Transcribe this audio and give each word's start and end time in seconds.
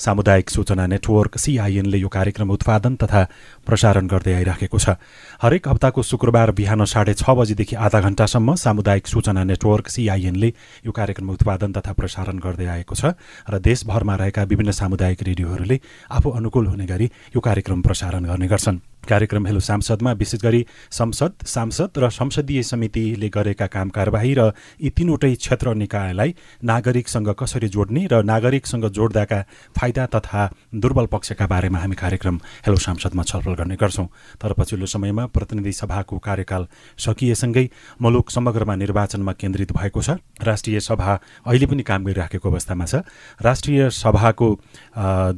सामुदायिक 0.00 0.50
सूचना 0.50 0.86
नेटवर्क 0.86 1.36
सिआइएनले 1.38 1.98
यो 1.98 2.08
कार्यक्रम 2.08 2.50
उत्पादन 2.50 2.96
तथा 2.96 3.22
प्रसारण 3.66 4.06
गर्दै 4.08 4.32
आइराखेको 4.34 4.78
छ। 4.78 4.96
हरेक 5.42 5.68
हप्ताको 5.68 6.02
शुक्रबार 6.02 6.50
बिहान 6.56 6.84
साढे 6.86 7.14
छ 7.14 7.30
बजीदेखि 7.30 7.76
आधा 7.78 8.00
घण्टासम्म 8.00 8.54
सामुदायिक 8.56 9.06
सूचना 9.06 9.44
नेटवर्क 9.44 9.88
सिआइएनले 9.88 10.52
यो 10.86 10.92
कार्यक्रम 10.92 11.30
उत्पादन 11.30 11.72
तथा 11.72 11.92
प्रसारण 11.92 12.38
गर्दै 12.40 12.66
आएको 12.66 12.94
छ 12.94 13.12
र 13.46 13.58
देशभरमा 13.60 14.14
रहेका 14.16 14.42
विभिन्न 14.44 14.72
सामुदायिक 14.72 15.22
रेडियोहरूले 15.22 15.80
आफू 16.10 16.30
अनुकूल 16.32 16.66
हुने 16.66 16.86
गरी 16.86 17.10
यो 17.36 17.40
कार्यक्रम 17.40 17.82
प्रसारण 17.82 18.24
गर्ने 18.24 18.48
गर्छन्। 18.48 18.89
कार्यक्रम 19.08 19.46
हेलो 19.46 19.60
सांसदमा 19.60 20.12
विशेष 20.12 20.40
गरी 20.42 20.64
संसद 20.92 21.32
सांसद 21.46 21.98
र 21.98 22.08
संसदीय 22.10 22.62
समितिले 22.62 23.28
गरेका 23.28 23.66
काम 23.66 23.88
कारवाही 23.88 24.34
र 24.34 24.50
यी 24.80 24.90
तिनवटै 24.90 25.34
क्षेत्र 25.34 25.74
निकायलाई 25.74 26.34
नागरिकसँग 26.64 27.28
कसरी 27.40 27.68
जोड्ने 27.68 28.06
र 28.12 28.22
नागरिकसँग 28.22 28.84
जोड्दाका 28.90 29.40
फाइदा 29.78 30.06
तथा 30.14 30.46
दुर्बल 30.74 31.06
पक्षका 31.12 31.46
बारेमा 31.46 31.78
हामी 31.78 31.96
कार्यक्रम 31.96 32.36
हेलो 32.66 32.76
सांसदमा 32.76 33.22
छलफल 33.22 33.54
गर्ने 33.54 33.76
गर्छौँ। 33.80 34.06
तर 34.40 34.52
पछिल्लो 34.58 34.86
समयमा 34.86 35.26
प्रतिनिधि 35.32 35.72
सभाको 35.72 36.18
कार्यकाल 36.18 36.66
सकिएसँगै 36.98 37.68
मुलुक 38.02 38.30
समग्रमा 38.30 38.74
निर्वाचनमा 38.76 39.32
केन्द्रित 39.32 39.72
भएको 39.72 40.02
छ। 40.02 40.20
राष्ट्रिय 40.42 40.80
सभा 40.80 41.18
अहिले 41.46 41.66
पनि 41.66 41.82
काम 41.82 42.04
गरिराखेको 42.04 42.50
अवस्थामा 42.50 42.84
छ। 42.84 43.02
राष्ट्रिय 43.40 43.90
सभाको 43.90 44.48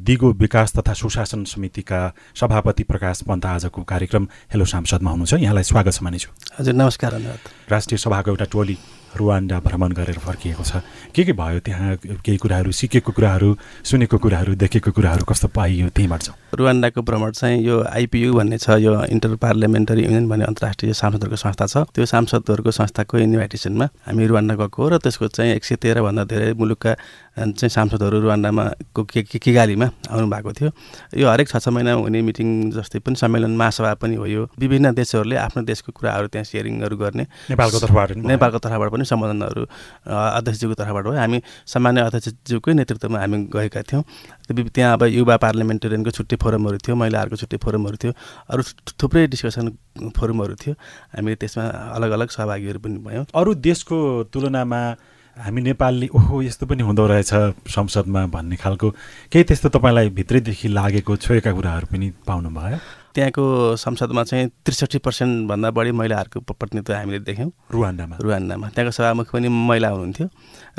दिगो 0.02 0.32
विकास 0.34 0.76
तथा 0.76 0.92
सुशासन 0.92 1.44
समितिका 1.46 2.00
सभापति 2.36 2.82
प्रकाश 2.82 3.22
पन्त 3.22 3.46
आजको 3.52 3.82
कार्यक्रम 3.82 4.24
हेलो 4.52 4.64
सांसदमा 4.64 5.10
हुनुहुन्छ। 5.10 5.42
यहाँलाई 5.42 5.64
स्वागत 5.64 5.92
छ 5.92 6.02
मानिछु 6.02 6.28
हजुर 6.58 6.74
नमस्कार 6.74 7.12
राष्ट्रिय 7.70 7.98
सभाको 7.98 8.30
एउटा 8.30 8.46
टोली 8.52 8.76
रुवान्डा 9.12 9.58
भ्रमण 9.60 9.92
गरेर 9.92 10.18
फर्किएको 10.24 10.64
छ। 10.64 10.80
के 11.12 11.24
के 11.24 11.32
भयो 11.36 11.60
त्यहाँ? 11.60 11.96
केही 12.24 12.36
कुराहरू 12.40 12.72
सिकेको 12.72 13.12
कुराहरू 13.12 13.56
सुनेको 13.84 14.18
कुराहरू 14.18 14.54
देखेको 14.56 14.90
कुराहरू 14.90 15.24
कस्तो 15.28 15.48
पाइयो 15.52 15.88
त्यहीँबाट 15.92 16.20
छ? 16.22 16.28
रुवान्डाको 16.56 17.02
भ्रमण 17.04 17.30
चाहिँ 17.36 17.60
यो 17.60 17.76
आइपियु 17.92 18.32
भन्ने 18.32 18.58
छ 18.58 18.80
यो 18.80 18.92
इन्टर 19.12 19.36
पार्लियामेन्टरी 19.36 20.02
युनियन 20.02 20.28
भन्ने 20.28 20.44
अन्तर्राष्ट्रिय 20.48 20.92
सांसदहरूको 20.96 21.36
संस्था 21.36 21.66
छ। 21.66 21.76
त्यो 21.92 22.04
सांसदहरूको 22.08 22.70
संस्थाको 22.72 23.18
इन्भाइटेसनमा 23.18 23.86
हामी 24.08 24.26
रुवान्डा 24.32 24.54
गएको 24.56 24.80
हो 24.80 24.88
र 24.88 24.98
त्यसको 25.04 25.28
चाहिँ 25.28 25.60
एक 25.60 25.64
सय 25.64 25.76
तेह्रभन्दा 25.76 26.24
धेरै 26.32 26.52
मुलुकका 26.56 26.92
चाहिँ 27.32 27.68
सांसदहरू 27.68 28.20
रुवान्डामा 28.20 28.64
किगालीमा 28.92 29.86
आउनुभएको 30.12 30.52
थियो। 30.52 30.70
यो 31.16 31.26
हरेक 31.28 31.48
छ 31.48 31.56
छ 31.64 31.68
महिनामा 31.72 32.00
हुने 32.04 32.20
मिटिङ 32.28 32.48
जस्तै 32.76 32.98
पनि 33.00 33.16
सम्मेलन 33.16 33.56
महासभा 33.56 33.94
पनि 33.96 34.14
हो 34.20 34.26
यो। 34.26 34.42
विभिन्न 34.60 34.92
देशहरूले 34.92 35.36
आफ्नो 35.40 35.62
देशको 35.64 35.92
कुराहरू 35.96 36.28
त्यहाँ 36.28 36.44
सेयरिङहरू 36.44 36.96
गर्ने। 36.96 37.24
नेपालको 37.50 37.78
तर्फबाट 37.80 38.10
नेपालको 38.28 38.58
तर्फबाट 38.60 38.88
पनि 38.92 39.04
सम्बोधनहरू 39.08 39.62
अध्यक्षज्यूको 40.04 40.74
तर्फबाट 40.76 41.04
भयो। 41.08 41.16
हामी 41.16 41.38
सामान्य 41.66 42.00
अध्यक्षज्यूकै 42.12 42.72
नेतृत्वमा 42.76 43.18
हामी 43.18 43.36
गएका 43.48 43.80
थियौँ। 43.88 44.04
त्यहाँ 44.52 44.92
अब 44.92 45.02
युवा 45.08 45.36
पार्लिमेन्टेरियनको 45.40 46.10
छुट्टै 46.12 46.36
फोरमहरू 46.36 46.78
थियो 46.84 46.94
महिलाहरूको 47.00 47.36
छुट्टै 47.40 47.58
फोरमहरू 47.64 47.96
थियो। 47.96 48.12
अरू 48.52 48.62
थुप्रै 49.00 49.26
डिस्कसन 49.32 49.66
फोरमहरू 50.12 50.54
थियो। 50.60 50.74
हामी 51.16 51.34
त्यसमा 51.40 51.64
अलग 51.96 52.10
अलग 52.12 52.28
सहभागीहरू 52.28 52.78
पनि 52.84 52.98
भयौँ। 53.00 53.24
अरू 53.32 53.50
देशको 53.56 53.96
तुलनामा 54.28 54.80
हामी 55.36 55.60
नेपालले 55.62 56.06
ओहो 56.12 56.42
यस्तो 56.42 56.66
पनि 56.68 56.82
हुँदो 56.84 57.06
रहेछ 57.08 57.32
संसदमा 57.64 58.26
भन्ने 58.28 58.56
खालको। 58.56 58.90
केही 59.32 59.44
त्यस्तो 59.48 59.68
तपाईँलाई 59.72 60.08
भित्रैदेखि 60.12 60.68
लागेको 60.68 61.16
छोएका 61.16 61.52
कुराहरू 61.52 61.86
पनि 61.88 62.12
पाउनु 62.28 62.50
भयो 62.52 62.78
त्यहाँको 63.16 63.76
संसदमा 63.76 64.22
चाहिँ 64.24 64.48
त्रिसठी 64.64 64.98
पर्सेन्टभन्दा 65.00 65.70
बढी 65.72 65.92
महिलाहरूको 65.92 66.40
प्रतिनिधित्व 66.52 66.92
हामीले 66.96 67.18
देख्यौँ। 67.24 67.50
रुवान्डामा। 67.72 68.16
रुवान्डामा। 68.20 68.68
त्यहाँको 68.72 68.92
सभामुख 68.92 69.28
पनि 69.32 69.48
महिला 69.48 69.88
हुनुहुन्थ्यो। 69.88 70.26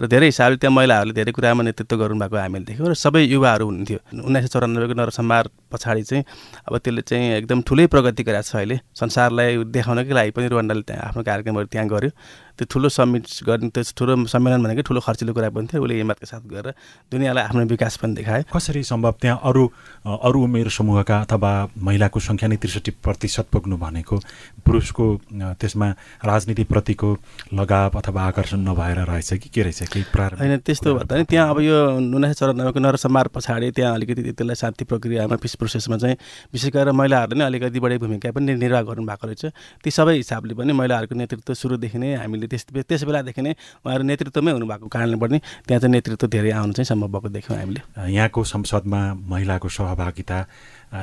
र 0.02 0.06
धेरै 0.10 0.26
हिसाबले 0.34 0.58
त्यहाँ 0.58 0.76
महिलाहरूले 0.76 1.14
धेरै 1.14 1.32
कुरामा 1.34 1.62
नेतृत्व 1.64 1.98
गर्नुभएको 1.98 2.38
हामीले 2.38 2.66
देख्यौँ। 2.66 2.90
र 2.90 2.94
सबै 2.94 3.22
युवाहरू 3.30 3.66
हुनुहुन्थ्यो। 3.66 4.00
उन्नाइस 4.22 4.46
सय 4.46 4.50
चौरानब्बेको 4.50 4.94
नरसंहार 4.98 5.46
पछाडि 5.74 6.04
चाहिँ 6.04 6.24
अब 6.70 6.78
त्यसले 6.78 7.02
चाहिँ 7.02 7.26
एकदम 7.42 7.62
ठुलै 7.66 7.86
प्रगति 7.90 8.24
गरेको 8.24 8.46
छ 8.46 8.56
अहिले। 8.62 8.80
संसारलाई 8.94 9.58
देखाउनकै 9.74 10.14
लागि 10.14 10.32
पनि 10.38 10.48
रुवान्डाले 10.54 10.82
त्यहाँ 10.86 11.10
आफ्नो 11.10 11.22
कार्यक्रमहरू 11.26 11.68
त्यहाँ 11.74 11.88
गर्यो। 11.90 12.12
त्यो 12.54 12.66
ठुलो 12.70 12.90
समिट 12.90 13.26
गर्ने 13.50 13.70
त्यो 13.74 13.84
ठुलो 13.98 14.14
सम्मेलन 14.30 14.62
भनेको 14.64 14.82
ठुलो 14.86 15.02
खर्चिलो 15.02 15.34
कुरा 15.34 15.50
पनि 15.50 15.68
थियो। 15.74 15.82
उसले 15.82 15.96
हिम्मतको 15.98 16.26
साथ 16.30 16.44
गरेर 16.46 16.74
दुनियाँलाई 17.10 17.44
आफ्नो 17.50 17.66
विकास 17.66 17.98
पनि 17.98 18.14
देखायो। 18.22 18.44
कसरी 18.54 18.84
सम्भव 18.86 19.14
त्यहाँ 19.22 19.40
अरू 19.42 19.64
अरू 20.06 20.38
उमेर 20.46 20.70
समूहका 20.70 21.18
अथवा 21.26 21.52
महिलाको 21.82 22.20
सङ्ख्या 22.22 22.48
नै 22.54 22.58
त्रिसठी 22.62 22.92
प्रतिशत 23.02 23.50
पुग्नु 23.50 23.78
भनेको 23.82 24.16
पुरुषको 24.66 25.06
त्यसमा 25.34 25.88
राजनीतिप्रतिको 26.30 27.10
लगाव 27.58 27.98
अथवा 27.98 28.22
आकर्षण 28.22 28.60
नभएर 28.70 29.00
रहेछ 29.10 29.34
कि 29.34 29.50
के 29.50 29.62
रहेछ? 29.64 29.82
केही 29.90 30.06
प्रारम्भ 30.14 30.40
होइन 30.40 30.58
त्यस्तो 30.62 30.94
भन्दा 30.94 31.18
नि 31.18 31.24
त्यहाँ 31.26 31.50
अब 31.50 31.60
यो 31.66 31.78
उन्नाइस 31.98 32.38
चौरानब्बेको 32.38 32.80
नरसंहार 32.80 33.28
पछाडि 33.34 33.72
त्यहाँ 33.74 33.94
अलिकति 33.98 34.22
त्यसलाई 34.30 34.56
शान्ति 34.56 34.86
प्रक्रियामा 34.86 35.36
पिस 35.42 35.56
प्रोसेसमा 35.64 35.98
चाहिँ 35.98 36.16
विशेष 36.52 36.72
गरेर 36.76 36.92
महिलाहरूले 36.92 37.40
नै 37.40 37.46
अलिकति 37.48 37.80
बढी 37.80 37.98
भूमिका 38.04 38.32
पनि 38.36 38.54
निर्वाह 38.60 38.82
गर्नुभएको 38.84 39.26
रहेछ। 39.28 39.44
ती 39.80 39.90
सबै 39.92 40.14
हिसाबले 40.20 40.54
पनि 40.60 40.74
महिलाहरूको 40.76 41.16
नेतृत्व 41.16 41.54
सुरुदेखि 41.56 41.98
नै 41.98 42.10
हामीले 42.20 42.48
त्यस 42.52 42.64
त्यस 42.84 43.04
बेलादेखि 43.08 43.42
नै 43.42 43.52
उहाँहरू 43.86 44.04
नेतृत्वमै 44.04 44.52
हुनुभएको 44.52 44.88
कारणले 44.92 45.18
पनि 45.24 45.38
त्यहाँ 45.40 45.80
चाहिँ 45.80 45.94
नेतृत्व 45.96 46.28
धेरै 46.28 46.52
आउनु 46.52 46.74
चाहिँ 46.76 46.88
सम्भव 46.92 47.08
भएको 47.16 47.30
देख्यौँ 47.30 47.60
हामीले। 47.60 47.82
यहाँको 48.12 48.44
संसदमा 48.44 49.02
महिलाको 49.32 49.68
सहभागिता 49.70 50.38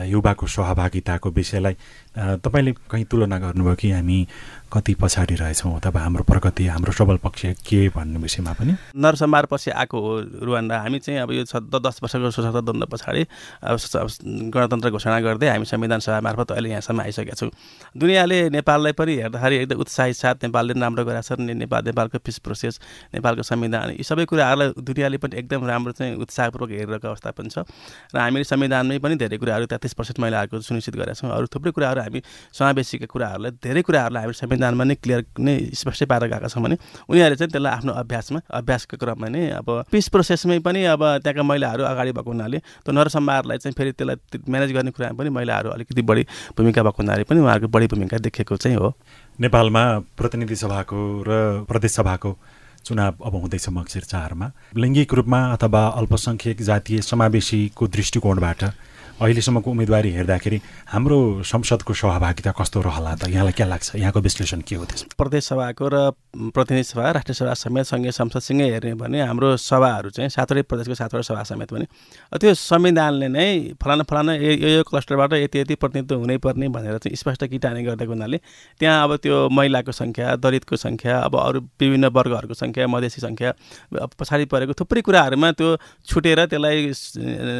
युवाको 0.06 0.47
सहभागिताको 0.47 1.28
विषयलाई 1.31 1.75
तपाईँले 2.15 2.72
कहीँ 2.91 3.04
तुलना 3.06 3.38
गर्नुभयो 3.38 3.75
कि 3.75 3.91
हामी 3.91 4.26
कति 4.72 4.94
पछाडि 4.94 5.34
रहेछौँ 5.34 5.75
अथवा 5.76 6.00
हाम्रो 6.00 6.22
प्रगति 6.25 6.66
हाम्रो 6.66 6.93
सबल 6.93 7.16
पक्ष 7.22 7.43
के 7.66 7.88
भन्ने 7.91 8.19
विषयमा 8.22 8.53
पनि? 8.54 8.72
नरसंहार 8.94 9.47
पछि 9.50 9.71
आएको 9.71 10.00
हो 10.00 10.10
रुवान्डा। 10.47 10.78
हामी 10.78 10.99
चाहिँ 10.99 11.20
अब 11.20 11.32
यो 11.32 11.43
दस 11.43 11.99
वर्षको 12.03 12.31
स्वतन्त्र 12.31 12.60
द्वन्द 12.60 12.84
पछाडि 12.87 13.22
गणतन्त्र 13.62 14.91
घोषणा 14.91 15.19
गर्दै 15.20 15.49
हामी 15.49 15.65
संविधान 15.66 16.00
सभा 16.00 16.20
मार्फत 16.20 16.53
अहिले 16.53 16.70
यहाँसम्म 16.70 17.00
आइसकेका 17.00 17.34
छौँ। 17.34 17.50
दुनियाँले 17.99 18.38
नेपाललाई 18.50 18.93
पनि 18.94 19.15
हेर्दाखेरि 19.16 19.56
एकदम 19.56 19.81
उत्साहित 19.82 20.16
साथ 20.16 20.34
नेपालले 20.47 20.75
राम्रो 20.81 21.04
गरेका 21.04 21.22
छन्। 21.34 21.50
नेपाल 21.50 21.84
नेपालको 21.84 22.19
पिस 22.22 22.38
प्रोसेस 22.38 22.81
नेपालको 23.15 23.43
संविधान 23.43 23.91
यी 23.99 24.04
सबै 24.06 24.25
कुराहरूलाई 24.31 24.70
दुनियाँले 24.78 25.19
पनि 25.19 25.38
एकदम 25.38 25.66
राम्रो 25.66 25.93
चाहिँ 25.99 26.15
उत्साहपूर्वक 26.15 26.70
हेरिरहेको 26.70 27.09
अवस्था 27.09 27.31
पनि 27.34 27.50
छ। 27.50 27.66
र 28.15 28.19
हामीले 28.19 28.44
संविधानमै 28.47 28.99
पनि 29.03 29.15
धेरै 29.19 29.38
कुराहरू 29.38 29.66
तेत्तिस 29.66 29.94
पर्सेन्ट 29.99 30.20
महिलाहरूको 30.20 30.60
सुनिश्चित 30.62 30.94
गरेका 30.94 31.19
छौँ। 31.19 31.31
अरू 31.31 31.47
थुप्रै 31.50 31.72
कुराहरू 31.75 32.00
हामी 32.03 32.21
समावेशीका 32.53 33.06
कुराहरूलाई 33.06 33.50
धेरै 33.65 33.83
कुराहरूलाई 33.83 34.22
हामी 34.22 34.34
संविधानमा 34.34 34.84
नै 34.84 34.94
क्लियर 34.94 35.21
नै 35.38 35.55
स्पष्टै 35.75 36.06
पारेर 36.06 36.28
गएका 36.31 36.49
छौँ 36.49 36.62
भने 36.62 36.77
उनीहरूले 37.09 37.37
चाहिँ 37.37 37.50
त्यसलाई 37.50 37.72
आफ्नो 37.72 37.93
अभ्यासमा 38.03 38.41
अभ्यासको 38.50 38.97
क्रममा 38.97 39.28
नै 39.28 39.43
अब 39.61 39.69
पिस 39.91 40.09
प्रोसेसमै 40.09 40.59
पनि 40.61 40.84
अब 40.94 41.03
त्यहाँका 41.25 41.43
महिलाहरू 41.43 41.83
अगाडि 41.84 42.12
भएको 42.12 42.31
हुनाले 42.31 42.59
त्यो 42.59 42.93
नरसंहारलाई 42.93 43.59
चाहिँ 43.59 43.75
फेरि 43.78 43.93
त्यसलाई 43.93 44.16
म्यानेज 44.49 44.72
गर्ने 44.72 44.91
कुरामा 44.91 45.19
पनि 45.19 45.31
महिलाहरू 45.31 45.69
अलिकति 45.71 46.03
बढी 46.03 46.22
भूमिका 46.56 46.83
भएको 46.83 47.03
हुनाले 47.03 47.25
पनि 47.25 47.41
उहाँहरूको 47.41 47.69
बढी 47.69 47.87
भूमिका 47.87 48.19
देखेको 48.19 48.56
चाहिँ 48.56 48.77
हो। 48.77 48.94
नेपालमा 49.41 49.82
प्रतिनिधि 50.19 50.56
सभाको 50.56 50.99
र 51.28 51.65
प्रदेश 51.69 51.93
सभाको 51.93 52.37
चुनाव 52.84 53.15
अब 53.27 53.34
हुँदैछ 53.34 53.69
मक्सिर 53.69 54.03
चारमा। 54.03 54.47
लैङ्गिक 54.77 55.15
रूपमा 55.15 55.41
अथवा 55.53 55.82
अल्पसङ्ख्यक 56.00 56.62
जातीय 56.62 57.00
समावेशीको 57.03 57.87
दृष्टिकोणबाट 57.87 58.62
अहिलेसम्मको 59.20 59.70
उम्मेदवारी 59.70 60.10
हेर्दाखेरि 60.12 60.58
हाम्रो 60.88 61.19
संसदको 61.44 61.92
सहभागिता 61.92 62.50
कस्तो 62.56 62.81
रहला 62.81 63.14
त? 63.20 63.28
यहाँलाई 63.28 63.52
के 63.52 63.64
लाग्छ? 63.69 64.00
यहाँको 64.00 64.20
विश्लेषण 64.20 64.61
के 64.64 64.75
हो 64.81 64.84
त्यसमा? 64.88 65.12
प्रदेश 65.12 65.44
सभाको 65.44 65.88
र 65.93 65.96
प्रतिनिधि 66.56 66.84
सभा 66.88 67.11
राष्ट्रिय 67.20 67.37
सभा 67.37 67.55
समेत 67.55 67.84
सङ्घीय 67.84 68.12
संसदसँगै 68.17 68.69
हेर्ने 68.72 68.94
भने 68.96 69.20
हाम्रो 69.20 69.56
सभाहरू 69.61 70.11
चाहिँ 70.17 70.31
सातवटै 70.32 70.62
प्रदेशको 70.64 70.94
सातवटा 70.96 71.22
सभा 71.28 71.43
समेत 71.52 71.69
पनि। 71.69 71.87
त्यो 72.32 72.55
संविधानले 72.56 73.28
नै 73.28 73.76
फलाना 73.76 74.02
फलाना 74.08 74.32
यो 74.40 74.81
यो 74.81 74.82
क्लस्टरबाट 74.88 75.32
यति 75.44 75.58
यति 75.61 75.75
प्रतिनिधित्व 75.76 76.17
हुनैपर्ने 76.17 76.69
भनेर 76.72 76.99
चाहिँ 77.05 77.17
स्पष्ट 77.20 77.44
किटानी 77.52 77.82
गरिदिएको 77.84 78.12
हुनाले 78.12 78.38
त्यहाँ 78.81 79.05
अब 79.05 79.17
त्यो 79.20 79.37
महिलाको 79.52 79.93
सङ्ख्या 79.93 80.37
दलितको 80.40 80.76
सङ्ख्या 80.81 81.19
अब 81.28 81.37
अरू 81.37 81.61
विभिन्न 81.76 82.08
वर्गहरूको 82.08 82.55
सङ्ख्या 82.56 82.88
मधेसी 82.88 83.20
सङ्ख्या 83.20 83.52
पछाडि 84.17 84.44
परेको 84.49 84.72
थुप्रै 84.81 85.02
कुराहरूमा 85.05 85.52
त्यो 85.61 85.76
छुटेर 86.08 86.44
त्यसलाई 86.49 86.88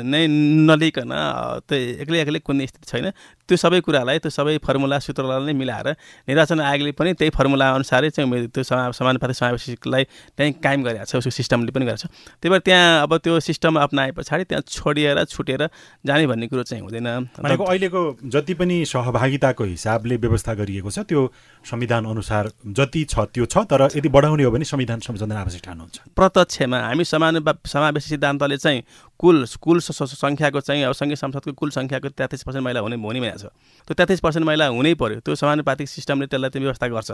नै 0.09 0.25
नलिकन 0.73 1.13
त्यो 1.61 1.79
एक्लै 2.03 2.19
एक्लै 2.21 2.41
कुनै 2.41 2.67
स्थिति 2.67 2.87
छैन 2.93 3.07
त्यो 3.51 3.57
सबै 3.59 3.81
कुरालाई 3.83 4.19
त्यो 4.23 4.31
सबै 4.31 4.57
फर्मुला 4.63 4.99
सूत्रलाई 5.03 5.43
नै 5.43 5.55
मिलाएर 5.59 5.89
निर्वाचन 6.31 6.61
आयोगले 6.63 6.93
पनि 6.95 7.13
त्यही 7.19 7.31
फर्मुला 7.35 7.67
अनुसारै 7.75 8.11
चाहिँ 8.15 8.47
त्यो 8.49 8.63
समा 8.63 8.91
समानुपातिक 8.95 9.37
समावेशीलाई 9.37 10.05
त्यहीँ 10.39 10.53
कायम 10.63 10.81
गरेको 10.87 11.05
छ 11.11 11.19
उसको 11.19 11.31
सिस्टमले 11.35 11.75
पनि 11.75 11.85
गरेको 11.85 12.01
छ। 12.01 12.07
त्यही 12.39 12.51
भएर 12.51 12.63
त्यहाँ 12.63 13.03
अब 13.03 13.13
त्यो 13.19 13.41
सिस्टम 13.41 13.75
अप्नाए 13.81 14.11
पछाडि 14.15 14.45
त्यहाँ 14.47 14.63
छोडिएर 14.69 15.25
छुटेर 15.27 15.63
जाने 16.07 16.27
भन्ने 16.27 16.47
कुरो 16.47 16.63
चाहिँ 16.63 16.83
हुँदैन। 16.83 17.09
भनेको 17.43 17.65
अहिलेको 17.65 18.01
जति 18.25 18.55
पनि 18.55 18.77
सहभागिताको 18.87 19.65
हिसाबले 19.65 20.17
व्यवस्था 20.17 20.55
गरिएको 20.55 20.91
छ 20.91 20.99
त्यो 21.11 21.21
संविधान 21.65 22.05
अनुसार 22.07 22.51
जति 22.79 23.05
छ 23.11 23.27
त्यो 23.35 23.45
छ 23.47 23.67
तर 23.67 23.89
यदि 23.97 24.09
बढाउने 24.09 24.45
हो 24.45 24.51
भने 24.51 24.65
संविधान 24.65 25.01
संशोधन 25.01 25.37
आवश्यक 25.43 25.63
ठानुहुन्छ 25.67 25.97
प्रत्यक्षमा 26.15 26.79
हामी 26.81 27.05
समान 27.05 27.43
समावेशी 27.67 28.09
सिद्धान्तले 28.09 28.57
चाहिँ 28.57 28.83
कुल 29.21 29.45
कुल 29.61 29.81
सङ्ख्याको 29.81 30.61
चाहिँ 30.61 30.83
अब 30.85 30.93
सङ्घीय 30.93 31.17
संसदको 31.17 31.53
कुल 31.53 31.71
सङ्ख्याको 31.71 32.09
तेत्तिस 32.09 32.43
पर्सेन्ट 32.43 32.65
महिला 32.65 32.81
हुने 32.81 32.97
हुने 32.97 33.21
भनेको 33.21 33.40
छ। 33.41 33.49
त्यो 33.89 33.95
तेत्तिस 33.97 34.21
पर्सेन्ट 34.21 34.47
महिला 34.47 34.67
हुनै 34.71 34.93
पऱ्यो 34.95 35.21
त्यो 35.25 35.35
समानुपातिक 35.35 35.89
सिस्टमले 35.89 36.27
त्यसलाई 36.31 36.51
त्यो 36.51 36.61
व्यवस्था 36.63 36.87
गर्छ। 36.87 37.11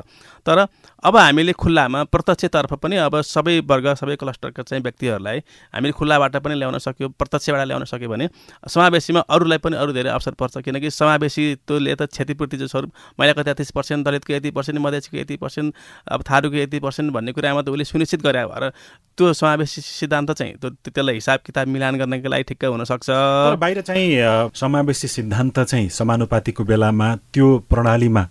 तर 0.46 0.58
अब 1.04 1.16
हामीले 1.16 1.52
खुल्लामा 1.54 2.04
प्रत्यक्षतर्फ 2.12 2.72
पनि 2.82 2.96
अब 3.06 3.14
सबै 3.24 3.54
वर्ग 3.64 3.86
सबै 3.94 4.16
क्लस्टरका 4.16 4.62
चाहिँ 4.62 4.82
व्यक्तिहरूलाई 4.82 5.38
हामीले 5.74 5.92
खुल्लाबाट 5.94 6.36
पनि 6.44 6.54
ल्याउन 6.54 6.78
सक्यो 6.78 7.08
प्रत्यक्षबाट 7.16 7.66
ल्याउन 7.66 7.84
सक्यो 7.86 8.08
भने 8.08 8.28
समावेशीमा 8.68 9.20
अरूलाई 9.30 9.58
पनि 9.64 9.76
अरू 9.76 9.92
धेरै 9.92 10.10
अवसर 10.10 10.34
पर्छ। 10.36 10.58
किनकि 10.66 10.90
समावेशी 10.90 11.44
त्यसले 11.64 11.94
त 11.94 12.10
क्षतिपूर्ति 12.10 12.56
जो 12.56 12.66
स्वरूप 12.66 12.90
महिलाको 13.20 13.42
तेत्तिस 13.46 13.70
पर्सेन्ट 13.72 14.04
दलितको 14.06 14.32
यति 14.32 14.50
पर्सेन्ट 14.50 14.78
मधेसीको 14.80 15.16
यति 15.16 15.36
पर्सेन्ट 15.38 15.74
अब 16.12 16.22
थारूको 16.28 16.56
यति 16.56 16.78
पर्सेन्ट 16.80 17.12
भन्ने 17.14 17.32
कुरामा 17.32 17.62
त 17.62 17.68
उसले 17.72 17.84
सुनिश्चित 17.84 18.20
गरे 18.22 18.44
भएर 18.46 18.70
त्यो 19.16 19.32
समावेशी 19.32 19.80
सिद्धान्त 19.80 20.30
चाहिँ 20.32 20.52
त्यो 20.60 20.70
त्यसलाई 20.84 21.14
हिसाब 21.14 21.40
किताब 21.46 21.68
मिलान 21.68 21.96
गर्नको 21.96 22.28
लागि 22.28 22.44
ठिक्क 22.52 22.64
हुनसक्छ। 22.66 23.08
बाहिर 23.56 23.80
चाहिँ 23.80 24.50
समावेशी 24.52 25.08
सिद्धान्त 25.08 25.60
चाहिँ 25.60 25.88
समानुपातिको 26.16 26.64
बेलामा 26.64 27.08
त्यो 27.32 27.46
प्रणालीमा 27.70 28.22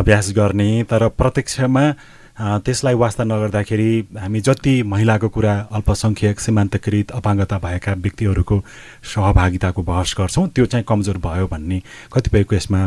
अभ्यास 0.00 0.32
गर्ने 0.36 0.82
तर 0.90 1.08
प्रत्यक्षमा 1.12 1.84
त्यसलाई 2.36 2.94
वास्ता 3.00 3.24
नगर्दाखेरि 3.24 3.90
हामी 4.20 4.40
जति 4.40 4.72
महिलाको 4.84 5.28
कुरा 5.32 5.52
अल्पसङ्ख्यक 5.72 6.40
सीमान्तकृत 6.40 7.10
अपाङ्गता 7.16 7.56
भएका 7.64 7.92
व्यक्तिहरूको 7.96 8.56
सहभागिताको 9.12 9.82
बहस 9.82 10.14
गर्छौँ 10.18 10.46
त्यो 10.52 10.66
चाहिँ 10.68 10.84
कमजोर 10.84 11.16
भयो 11.24 11.46
भन्ने 11.48 11.80
कतिपयको 12.12 12.56
यसमा 12.56 12.80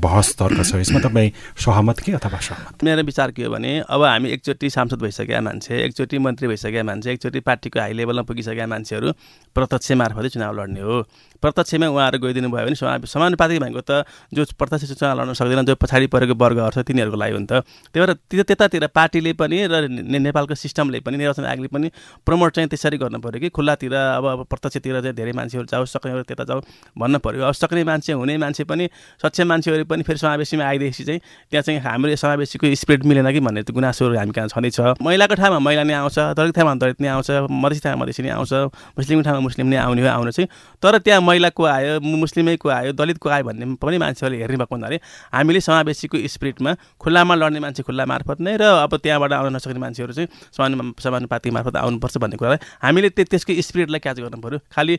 बहस 0.00 0.28
तर्क 0.40 0.64
छ। 0.64 0.80
यसमा 0.80 1.00
तपाईँ 1.04 1.30
सहमत 1.60 1.98
कि 2.00 2.12
अथवा 2.16 2.38
सहमत 2.40 2.84
मेरो 2.84 3.02
विचार 3.04 3.30
के 3.36 3.44
हो 3.44 3.52
भने 3.52 3.72
अब 3.84 4.02
हामी 4.04 4.28
एकचोटि 4.40 4.70
सांसद 4.72 5.00
भइसकेका 5.04 5.40
मान्छे 5.40 5.84
एकचोटि 5.84 6.18
मन्त्री 6.24 6.48
भइसकेका 6.48 6.82
मान्छे 6.82 7.12
एकचोटि 7.12 7.40
पार्टीको 7.44 7.80
हाई 7.80 7.92
लेभलमा 7.92 8.24
पुगिसकेका 8.24 8.66
मान्छेहरू 8.72 9.12
प्रत्यक्ष 9.56 9.92
मार्फतै 10.00 10.28
चुनाव 10.32 10.52
लड्ने 10.60 10.80
हो। 10.80 10.96
प्रत्यक्षमै 11.42 11.86
उहाँहरू 11.86 12.18
गइदिनु 12.18 12.48
भयो 12.48 12.64
भने 12.66 12.76
समा 12.76 12.98
समानुपातिक 13.04 13.60
भनेको 13.60 13.80
त 13.80 14.04
जो 14.32 14.44
प्रत्यक्ष 14.58 14.92
चुनाव 14.94 15.20
लड्न 15.20 15.32
सक्दैन 15.34 15.64
जो 15.64 15.74
पछाडि 15.74 16.06
परेको 16.06 16.34
वर्गहरू 16.34 16.70
छ 16.70 16.78
तिनीहरूको 16.84 17.16
लागि 17.16 17.32
हो 17.34 17.40
त। 17.44 17.52
त्यही 17.92 18.06
भएर 18.06 18.42
त्यतातिर 18.44 18.86
पार्टीले 18.90 19.32
पनि 19.34 19.58
र 19.66 19.88
नेपालको 19.88 20.54
सिस्टमले 20.54 21.00
पनि 21.00 21.16
निर्वाचन 21.16 21.44
आयोगले 21.44 21.68
पनि 21.68 21.88
प्रमोट 22.26 22.50
चाहिँ 22.54 22.68
त्यसरी 22.68 22.96
गर्नु 22.98 23.18
पऱ्यो 23.18 23.40
कि 23.40 23.48
खुल्लातिर 23.50 23.94
अब 23.94 24.46
प्रत्यक्षतिर 24.50 25.00
चाहिँ 25.00 25.14
धेरै 25.14 25.32
मान्छेहरू 25.32 25.66
जाओस् 25.66 25.92
सक्नेहरू 25.94 26.22
त्यता 26.24 26.44
जाऊ 26.44 26.60
भन्नु 26.98 27.18
पऱ्यो 27.18 27.44
अब 27.44 27.54
सक्ने 27.54 27.84
मान्छे 27.84 28.12
हुने 28.14 28.36
मान्छे 28.38 28.64
पनि 28.64 28.88
सक्षम 29.22 29.46
मान्छेहरू 29.48 29.84
पनि 29.84 30.02
फेरि 30.02 30.18
समावेशीमा 30.18 30.64
आइदिएपछि 30.64 31.04
चाहिँ 31.04 31.20
त्यहाँ 31.50 31.62
चाहिँ 31.62 31.80
हाम्रो 31.80 32.16
समावेशीको 32.16 32.74
स्पिड 32.74 33.04
मिलेन 33.04 33.30
कि 33.32 33.40
भन्ने 33.40 33.62
गुनासोहरू 33.68 34.16
हामी 34.18 34.32
कहाँ 34.32 34.48
छँदैछ। 34.48 34.80
महिलाको 35.02 35.34
ठाउँमा 35.34 35.58
महिला 35.58 35.82
नै 35.84 35.94
आउँछ 35.94 36.18
दलित 36.38 36.54
ठाउँमा 36.54 36.74
दलित 36.82 37.00
नै 37.00 37.08
आउँछ 37.08 37.30
मधेसी 37.50 37.80
ठाउँमा 37.84 38.02
मधेसी 38.04 38.22
नै 38.22 38.30
आउँछ 38.30 38.52
मुस्लिमको 38.98 39.24
ठाउँमा 39.24 39.40
मुस्लिम 39.40 39.66
नै 39.68 39.76
आउने 39.76 40.02
हो 40.02 40.08
आउनु 40.08 40.30
चाहिँ। 40.30 40.48
तर 40.82 40.98
त्यहाँ 40.98 41.20
महिलाको 41.34 41.64
आयो 41.66 42.00
मुस्लिमैको 42.00 42.68
आयो 42.70 42.92
दलितको 42.94 43.28
आयो 43.28 43.44
भन्ने 43.44 43.66
पनि 43.82 43.98
मान्छेहरूले 43.98 44.40
हेर्ने 44.40 44.56
भएको 44.56 44.74
हुनाले 44.74 44.98
हामीले 45.34 45.60
समावेशीको 45.60 46.16
स्पिरिटमा 46.30 46.74
खुल्लामा 47.02 47.34
लड्ने 47.34 47.60
मान्छे 47.60 47.82
खुल्ला 47.82 48.04
मार्फत 48.06 48.40
नै 48.40 48.56
र 48.56 48.62
अब 48.86 48.96
त्यहाँबाट 48.96 49.32
आउन 49.34 49.56
नसक्ने 49.56 49.80
मान्छेहरू 49.80 50.12
चाहिँ 50.14 50.28
समान 50.56 50.92
समानुपातिक 51.02 51.52
मार्फत 51.52 51.76
आउनुपर्छ 51.76 52.16
भन्ने 52.22 52.36
कुरालाई 52.38 52.60
हामीले 52.82 53.08
त्यसको 53.10 53.52
स्पिरिटलाई 53.60 54.00
क्याच 54.00 54.18
गर्नु 54.20 54.40
पऱ्यो 54.44 54.58
खालि 54.70 54.94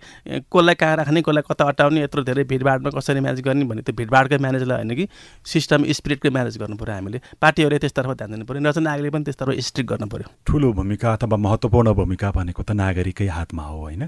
कसलाई 0.52 0.76
कहाँ 0.76 0.96
राख्ने 0.98 1.22
कसलाई 1.22 1.44
कता 1.50 1.64
अटाउने 1.72 2.04
यत्रो 2.04 2.24
धेरै 2.28 2.44
भिडभाडमा 2.52 2.90
कसरी 2.98 3.20
म्यानेज 3.20 3.42
गर्ने 3.48 3.66
भन्ने 3.72 3.82
त्यो 3.88 3.96
भिडभाडकै 3.96 4.38
म्यानेजलाई 4.38 4.78
होइन 4.78 4.96
कि 4.96 5.08
सिस्टम 5.46 5.88
स्पिरिटकै 5.98 6.30
म्यानेज 6.30 6.58
गर्नु 6.60 6.76
पऱ्यो 6.76 6.94
हामीले। 6.96 7.20
पार्टीहरूले 7.42 7.80
त्यसतर्फ 7.80 8.12
ध्यान 8.20 8.32
दिनु 8.32 8.46
पऱ्यो 8.46 8.60
निर्वाचन 8.60 8.88
आयोगले 8.88 9.10
पनि 9.16 9.24
त्यसतर्फ 9.24 9.60
स्ट्रिक्ट 9.70 9.90
गर्नु 9.92 10.08
पऱ्यो 10.14 10.28
ठुलो 10.48 10.74
भूमिका 10.74 11.14
अथवा 11.14 11.38
महत्त्वपूर्ण 11.48 11.94
भूमिका 11.96 12.32
भनेको 12.36 12.62
त 12.64 12.72
नागरिकै 12.84 13.28
हातमा 13.38 13.64
हो 13.64 13.78
होइन? 13.86 14.04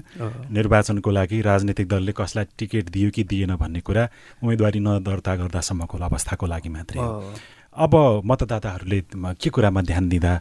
निर्वाचनको 0.58 1.10
लागि 1.10 1.40
राजनीतिक 1.42 1.88
दलले 1.88 2.07
कसलाई 2.12 2.44
टिकट 2.58 2.88
दियो 2.88 3.10
कि 3.10 3.24
दिएन 3.24 3.56
भन्ने 3.56 3.80
कुरा 3.80 4.04
उम्मेदवारी 4.42 4.80
नदर्ता 4.80 5.36
गर्दासम्मको 5.36 5.98
अवस्थाको 5.98 6.46
लागि 6.46 6.68
मात्रै 6.68 7.00
हो। 7.00 7.34
अब 7.78 7.94
मतदाताहरूले 8.26 9.00
के 9.38 9.50
कुरामा 9.50 9.80
ध्यान 9.86 10.08
दिँदा 10.08 10.32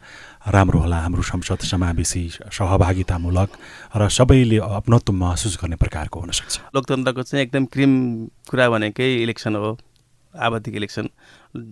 राम्रो 0.49 0.79
होला? 0.79 0.97
हाम्रो 0.97 1.21
संसद 1.21 1.59
समावेशी 1.69 2.23
सहभागितामूलक 2.49 3.49
र 3.93 4.09
सबैले 4.09 4.57
अपनत्व 4.57 5.13
महसुस 5.13 5.57
गर्ने 5.61 5.75
प्रकारको 5.77 6.19
हुनसक्छ। 6.19 6.73
लोकतन्त्रको 6.75 7.21
चाहिँ 7.23 7.43
एकदम 7.45 7.65
क्रिम 7.69 7.91
कुरा 8.49 8.69
भनेकै 8.69 9.13
इलेक्सन 9.21 9.55
हो 9.55 9.77
आवधिक 10.33 10.75
इलेक्सन। 10.75 11.05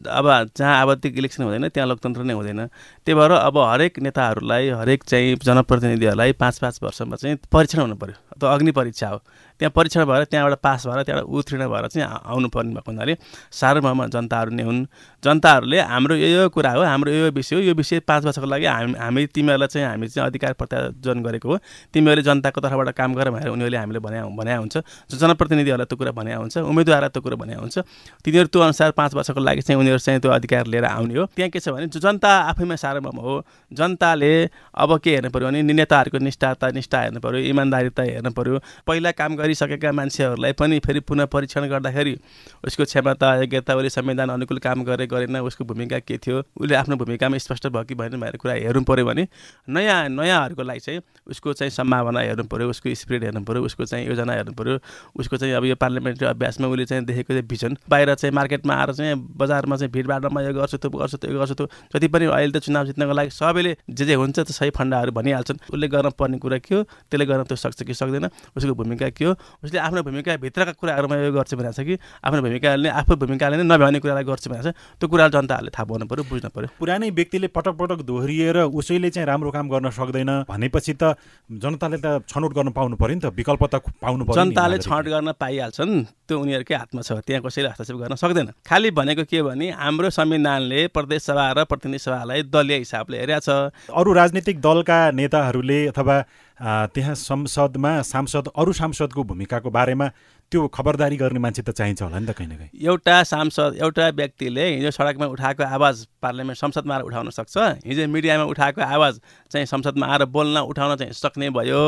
अब 0.09 0.25
जहाँ 0.57 0.75
आवधिक 0.81 1.17
इलेक्सन 1.17 1.43
हुँदैन 1.43 1.67
त्यहाँ 1.69 1.87
लोकतन्त्र 1.89 2.23
नै 2.23 2.33
हुँदैन। 2.33 2.61
त्यही 3.05 3.13
भएर 3.13 3.31
अब 3.31 3.57
हरेक 3.57 3.99
नेताहरूलाई 3.99 4.69
हरेक 4.69 5.03
चाहिँ 5.03 5.35
जनप्रतिनिधिहरूलाई 5.43 6.31
पाँच 6.33 6.59
पाँच 6.59 6.79
वर्षमा 6.83 7.15
चाहिँ 7.15 7.37
परीक्षण 7.51 7.79
हुनु 7.81 7.95
पऱ्यो 7.95 8.17
त्यो 8.39 8.49
अग्नि 8.49 8.71
परीक्षा 8.71 9.07
हो। 9.07 9.21
त्यहाँ 9.59 9.71
परीक्षण 9.71 10.03
भएर 10.05 10.23
त्यहाँबाट 10.27 10.59
पास 10.59 10.85
भएर 10.87 11.03
त्यहाँबाट 11.03 11.25
उत्तीर्ण 11.31 11.67
भएर 11.71 11.87
चाहिँ 11.87 12.07
आउनुपर्ने 12.27 12.73
भएको 12.75 12.91
हुनाले 12.91 13.15
सार्वभौम 13.51 14.05
जनताहरू 14.11 14.51
नै 14.51 14.63
हुन्। 14.63 14.85
जनताहरूले 15.23 15.79
हाम्रो 15.79 16.15
यो 16.15 16.49
कुरा 16.51 16.71
हो 16.71 16.81
हाम्रो 16.83 17.11
यो 17.11 17.31
विषय 17.31 17.55
हो। 17.55 17.61
यो 17.61 17.73
विषय 17.73 17.99
पाँच 18.03 18.25
वर्षको 18.25 18.45
लागि 18.45 18.65
हामी 18.65 18.93
हामी 18.99 19.25
तिमीहरूलाई 19.31 19.67
चाहिँ 19.67 19.87
हामी 19.87 20.07
चाहिँ 20.11 20.27
अधिकार 20.27 20.53
प्रत्यार्जन 20.59 21.23
गरेको 21.23 21.47
हो। 21.47 21.57
तिमीहरूले 21.93 22.23
जनताको 22.27 22.61
तर्फबाट 22.61 22.89
काम 22.99 23.13
गर 23.15 23.29
भनेर 23.31 23.49
उनीहरूले 23.55 23.77
हामीले 23.77 23.99
भने 24.03 24.19
भने 24.35 24.55
हुन्छ। 24.59 24.75
जनप्रतिनिधिहरूलाई 25.15 25.87
त्यो 25.87 25.97
कुरा 25.97 26.11
भने 26.11 26.35
हुन्छ। 26.35 26.57
उम्मेदवारलाई 26.59 27.09
त्यो 27.15 27.21
कुरा 27.23 27.35
भने 27.39 27.55
हुन्छ। 27.55 27.79
तिनीहरू 28.27 28.47
त्यो 28.51 28.61
अनुसार 28.61 28.91
पाँच 28.91 29.13
वर्षको 29.15 29.39
लागि 29.39 29.61
चाहिँ 29.63 29.79
उनीहरू 29.79 29.99
चाहिँ 30.03 30.19
त्यो 30.19 30.31
अधिकार 30.35 30.67
लिएर 30.67 30.85
आउने 30.85 31.15
हो। 31.15 31.25
त्यहाँ 31.31 31.49
के 31.49 31.59
छ 31.63 31.71
भने 31.71 31.87
जनता 31.87 32.29
आफैमा 32.51 32.75
सार्वभौम 32.75 33.17
हो 33.23 33.33
जनताले 33.71 34.33
अब 34.75 34.99
के 34.99 35.09
हेर्नु 35.15 35.31
पऱ्यो 35.31 35.47
भने 35.47 35.61
नेताहरूको 35.63 36.19
निष्ठाता 36.19 36.69
निष्ठा 36.75 37.01
हेर्नु 37.01 37.19
पऱ्यो 37.23 37.39
इमान्दारिता 37.55 38.03
हेर्नु 38.03 38.24
पऱ्यो 38.31 38.59
पहिला 38.87 39.11
काम 39.11 39.35
गरिसकेका 39.35 39.91
मान्छेहरूलाई 39.91 40.53
पनि 40.53 40.79
फेरि 40.79 40.99
पुनः 40.99 41.25
परीक्षण 41.25 41.67
गर्दाखेरि 41.67 42.17
उसको 42.65 42.83
क्षमता 42.85 43.33
योग्यता 43.35 43.75
उसले 43.75 43.89
संविधान 43.89 44.29
अनुकूल 44.29 44.59
काम 44.59 44.83
गरे 44.83 45.07
गरेन 45.07 45.37
उसको 45.37 45.65
भूमिका 45.65 45.99
के 45.99 46.17
थियो 46.17 46.43
उसले 46.57 46.75
आफ्नो 46.75 46.95
भूमिकामा 46.95 47.37
स्पष्ट 47.37 47.67
भयो 47.67 47.83
कि 47.83 47.95
भएन 47.95 48.19
भनेर 48.19 48.37
कुरा 48.37 48.53
हेर्नु 48.53 48.81
पऱ्यो 48.83 49.05
भने 49.05 49.27
नयाँ 49.69 50.09
नयाँहरूको 50.09 50.63
लागि 50.63 50.79
चाहिँ 50.79 51.01
उसको 51.27 51.53
चाहिँ 51.53 51.71
सम्भावना 51.71 52.19
हेर्नु 52.19 52.43
पऱ्यो 52.43 52.69
उसको 52.69 52.93
स्पिरिट 52.95 53.23
हेर्नु 53.23 53.43
पऱ्यो 53.43 53.63
उसको 53.65 53.85
चाहिँ 53.85 54.07
योजना 54.07 54.33
हेर्नु 54.33 54.53
पऱ्यो 54.53 54.79
उसको 55.19 55.37
चाहिँ 55.37 55.53
अब 55.53 55.65
यो 55.65 55.75
पार्लियामेन्ट्री 55.75 56.27
अभ्यासमा 56.27 56.67
उसले 56.67 56.85
चाहिँ 56.85 57.05
देखेको 57.05 57.33
चाहिँ 57.33 57.47
भिजन। 57.47 57.77
बाहिर 57.89 58.13
चाहिँ 58.15 58.33
मार्केटमा 58.35 58.73
आएर 58.73 58.93
चाहिँ 58.93 59.15
बजारमा 59.37 59.75
चाहिँ 59.75 59.91
भिडभाडमा 59.91 60.41
यो 60.41 60.53
गर्छु 60.53 60.77
त्यो 60.77 60.89
गर्छु 60.91 61.17
त्यो 61.17 61.39
गर्छु 61.39 61.53
त्यो 61.53 61.67
जति 61.95 62.07
पनि 62.07 62.25
अहिले 62.25 62.59
त 62.59 62.63
चुनाव 62.63 62.85
जित्नको 62.85 63.13
लागि 63.13 63.29
सबैले 63.29 63.75
जे 63.89 64.05
जे 64.05 64.13
हुन्छ 64.13 64.35
त्यो 64.35 64.53
सही 64.53 64.69
फन्डाहरू 64.69 65.11
भनिहाल्छन्। 65.11 65.57
उसले 65.73 65.87
गर्न 65.87 66.09
पर्ने 66.19 66.37
कुरा 66.37 66.57
के 66.57 66.75
हो? 66.75 66.83
त्यसले 66.83 67.25
गर्न 67.25 67.43
त्यो 67.43 67.55
सक्छ 67.55 67.83
कि 67.83 67.93
सक्दैन। 67.93 68.14
उसको 68.23 68.73
भूमिका 68.75 69.09
के 69.11 69.25
हो? 69.25 69.33
उसले 69.63 69.79
आफ्नो 69.79 70.03
भूमिकाभित्रका 70.03 70.71
कुराहरूमा 70.79 71.15
यो 71.15 71.31
गर्छ 71.33 71.53
भनेको 71.55 71.73
छ 71.73 71.79
कि 71.83 71.95
आफ्नो 72.23 72.41
भूमिकाले 72.41 72.89
आफू 72.89 73.15
भूमिकाले 73.15 73.55
नै 73.57 73.65
नभ्याउने 73.65 73.99
कुरालाई 73.99 74.23
गर्छ 74.23 74.47
भनेको 74.47 74.71
छ। 74.71 74.73
त्यो 74.99 75.07
कुरा 75.09 75.27
जनताहरूले 75.35 75.71
थाहा 75.75 75.85
पाउनु 75.85 76.05
पऱ्यो 76.05 76.23
बुझ्नु 76.29 76.49
पऱ्यो 76.55 76.69
पुरानै 76.79 77.09
व्यक्तिले 77.11 77.47
पटक 77.51 77.73
पटक 77.75 77.99
दोहोरिएर 78.05 78.57
उसैले 78.69 79.09
चाहिँ 79.09 79.27
राम्रो 79.27 79.51
काम 79.51 79.65
गर्न 79.69 79.89
सक्दैन 79.89 80.31
भनेपछि 80.47 80.93
त 80.95 81.15
जनताले 81.49 81.97
त 81.97 82.23
छनौट 82.27 82.51
गर्न 82.53 82.69
पाउनु 82.71 82.95
पऱ्यो 82.95 83.15
नि 83.15 83.21
त 83.21 83.33
विकल्प 83.33 83.63
त 83.71 83.75
पाउनु 84.01 84.23
पर्यो 84.25 84.37
जनताले 84.39 84.77
छनौट 84.85 85.05
गर्न 85.05 85.31
पाइहाल्छन् 85.39 85.93
त्यो 86.27 86.35
उनीहरूकै 86.39 86.75
हातमा 86.75 87.01
छ 87.01 87.21
त्यहाँ 87.25 87.41
कसैले 87.45 87.69
हस्तक्षेप 87.69 87.97
गर्न 87.97 88.15
सक्दैन। 88.15 88.47
खालि 88.65 88.89
भनेको 88.91 89.23
के 89.29 89.41
भने 89.41 89.69
हाम्रो 89.77 90.09
संविधानले 90.09 90.87
प्रदेश 90.89 91.21
सभा 91.29 91.45
र 91.51 91.63
प्रतिनिधि 91.65 91.99
सभालाई 92.01 92.43
दलीय 92.49 92.77
हिसाबले 92.81 93.17
हेरेका 93.19 93.39
छ। 93.39 93.49
अरू 93.93 94.09
राजनीतिक 94.13 94.61
दलका 94.61 94.99
नेताहरूले 95.11 95.79
अथवा 95.87 96.15
त्यहाँ 96.59 97.15
संसदमा 97.15 98.01
सांसद 98.03 98.47
अरू 98.55 98.71
सांसदको 98.73 99.23
भूमिकाको 99.25 99.69
बारेमा 99.69 100.07
त्यो 100.51 100.67
खबरदारी 100.69 101.17
गर्ने 101.17 101.39
मान्छे 101.39 101.61
त 101.61 101.69
चाहिन्छ 101.73 102.01
होला 102.01 102.19
नि 102.19 102.25
त 102.25 102.31
कहीँ 102.37 102.47
न 102.47 102.53
कहीँ। 102.55 102.69
एउटा 102.87 103.15
सांसद 103.25 103.81
एउटा 103.81 104.05
व्यक्तिले 104.13 104.65
हिजो 104.77 104.91
सडकमा 104.93 105.25
उठाएको 105.33 105.63
आवाज 105.65 105.95
पार्लियामेन्ट 106.21 106.57
संसदमा 106.59 106.93
आएर 106.95 107.03
उठाउन 107.03 107.29
सक्छ? 107.33 107.55
हिजो 107.81 108.07
मिडियामा 108.07 108.43
उठाएको 108.53 108.81
आवाज 108.81 109.13
चाहिँ 109.51 109.65
संसदमा 109.65 110.05
आएर 110.05 110.25
बोल्न 110.29 110.57
उठाउन 110.69 110.95
चाहिँ 110.95 111.13
सक्ने 111.13 111.49
भयो। 111.49 111.83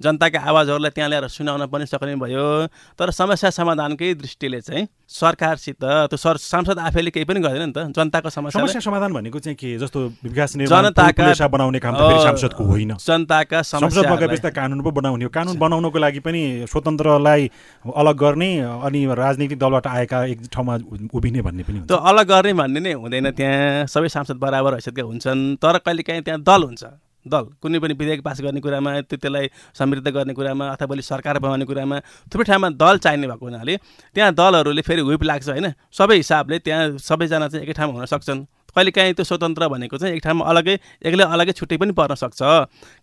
जनताका 0.00 0.38
आवाजहरूलाई 0.40 0.90
त्यहाँ 0.96 1.08
ल्याएर 1.10 1.28
सुनाउन 1.28 1.66
पनि 1.72 1.86
सक्ने 1.86 2.14
भयो। 2.16 2.44
तर 2.96 3.10
समस्या 3.10 3.50
समाधानकै 3.50 4.14
दृष्टिले 4.14 4.60
चाहिँ 4.60 4.86
सरकारसित 5.10 5.84
त्यो 5.84 6.16
सर 6.16 6.36
सांसद 6.36 6.78
आफैले 6.78 7.10
केही 7.10 7.24
पनि 7.24 7.40
गर्दैन 7.40 7.68
नि 7.68 7.72
त। 7.72 7.92
जनताको 7.92 8.30
समस्या 8.30 8.60
समस्या 8.60 8.80
समाधान 8.80 9.12
भनेको 9.12 9.38
चाहिँ 9.40 9.56
के? 9.56 9.76
जस्तो 9.76 9.98
विकास 10.24 10.56
जनताका 10.56 11.48
बनाउने 11.48 11.78
काम 11.80 11.94
सांसदको 11.96 12.64
होइन। 12.64 12.96
जनताका 12.96 13.60
त 13.60 14.46
कानुन 14.54 14.80
पो 14.80 14.90
बनाउने 14.90 15.24
हो। 15.24 15.30
कानुन 15.30 15.58
बनाउनको 15.58 15.98
लागि 15.98 16.20
पनि 16.24 16.64
स्वतन्त्रलाई 16.70 17.50
अलग 17.84 18.16
गर्ने 18.16 18.50
अनि 18.60 19.00
राजनीतिक 19.14 19.58
दलबाट 19.58 19.86
आएका 19.86 20.24
एक 20.24 20.40
ठाउँमा 20.52 20.74
उभिने 21.12 21.42
भन्ने 21.42 21.62
पनि 21.62 21.80
त्यो 21.88 21.96
अलग 21.96 22.26
गर्ने 22.28 22.52
भन्ने 22.54 22.80
नै 22.80 22.92
हुँदैन 22.94 23.30
त्यहाँ। 23.32 23.86
सबै 23.86 24.08
सांसद 24.08 24.36
बराबर 24.38 24.74
हैसियतका 24.74 25.02
हुन्छन् 25.02 25.56
तर 25.56 25.78
कहिलेकाहीँ 25.78 26.22
त्यहाँ 26.22 26.40
दल 26.42 26.62
हुन्छ। 26.64 26.84
दल 27.26 27.44
कुनै 27.60 27.78
पनि 27.78 27.94
विधेयक 28.00 28.22
पास 28.24 28.40
गर्ने 28.40 28.60
कुरामा 28.64 28.90
त्यो 29.04 29.16
त्यसलाई 29.20 29.48
समृद्ध 29.76 30.08
गर्ने 30.08 30.32
कुरामा 30.32 30.68
अथवा 30.72 30.86
भोलि 30.88 31.02
सरकार 31.04 31.38
बनाउने 31.38 31.64
कुरामा 31.68 31.98
थुप्रै 32.32 32.44
ठाउँमा 32.48 32.68
दल 32.80 32.98
चाहिने 33.04 33.26
भएको 33.28 33.44
हुनाले 33.44 33.76
त्यहाँ 34.16 34.32
दलहरूले 34.32 34.82
फेरि 34.82 35.00
हुइप 35.04 35.22
लाग्छ 35.28 35.48
होइन? 35.48 35.66
सबै 35.92 36.16
हिसाबले 36.16 36.58
त्यहाँ 36.64 36.96
सबैजना 36.96 37.48
चाहिँ 37.48 37.64
एकै 37.64 37.72
ठाउँमा 37.76 37.98
हुन 37.98 38.06
सक्छन्। 38.08 38.40
कहिलेकाहीँ 38.70 39.14
त्यो 39.14 39.24
स्वतन्त्र 39.24 39.68
भनेको 39.68 39.96
चाहिँ 39.98 40.14
एक 40.16 40.22
ठाउँमा 40.22 40.44
अलग्गै 40.46 40.76
एक्लै 41.06 41.24
अलग्गै 41.26 41.52
छुट्टै 41.52 41.76
पनि 41.76 41.92
पर्न 41.92 42.14
सक्छ। 42.14 42.40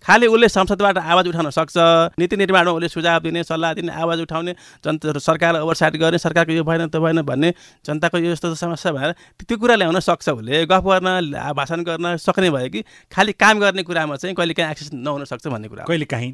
खालि 0.05 0.27
उसले 0.27 0.47
संसदबाट 0.49 0.97
आवाज 0.97 1.27
उठाउन 1.27 1.49
सक्छ। 1.51 1.77
नीति 2.19 2.35
निर्माणमा 2.37 2.71
उसले 2.71 2.87
सुझाव 2.89 3.19
दिने 3.23 3.43
सल्लाह 3.43 3.73
दिने 3.73 3.91
आवाज 3.93 4.19
उठाउने 4.21 4.53
जनता 4.85 5.17
सरकार 5.19 5.61
ओभरसाइड 5.61 5.95
गर्ने 5.97 6.17
सरकारको 6.17 6.51
यो 6.53 6.63
भएन 6.63 6.87
त्यो 6.87 7.01
भएन 7.01 7.21
भन्ने 7.23 7.53
जनताको 7.85 8.17
यो 8.17 8.31
यस्तो 8.31 8.55
समस्या 8.55 8.91
भएर 8.91 9.11
त्यो 9.39 9.57
कुरा 9.57 9.75
ल्याउन 9.75 9.99
सक्छ 9.99 10.29
उसले। 10.29 10.65
गफ 10.65 10.83
गर्न 10.85 11.53
भाषण 11.55 11.83
गर्न 11.83 12.15
सक्ने 12.17 12.49
भयो 12.49 12.69
कि 12.69 12.81
खालि 13.11 13.31
काम 13.33 13.59
गर्ने 13.59 13.83
कुरामा 13.83 14.15
चाहिँ 14.15 14.35
कहिलेकाहीँ 14.35 14.71
एक्सेस 14.71 14.89
नहुन 14.93 15.25
सक्छ 15.25 15.47
भन्ने 15.47 15.67
कुरा 15.67 15.83
कहिलेकाहीँ 15.87 16.31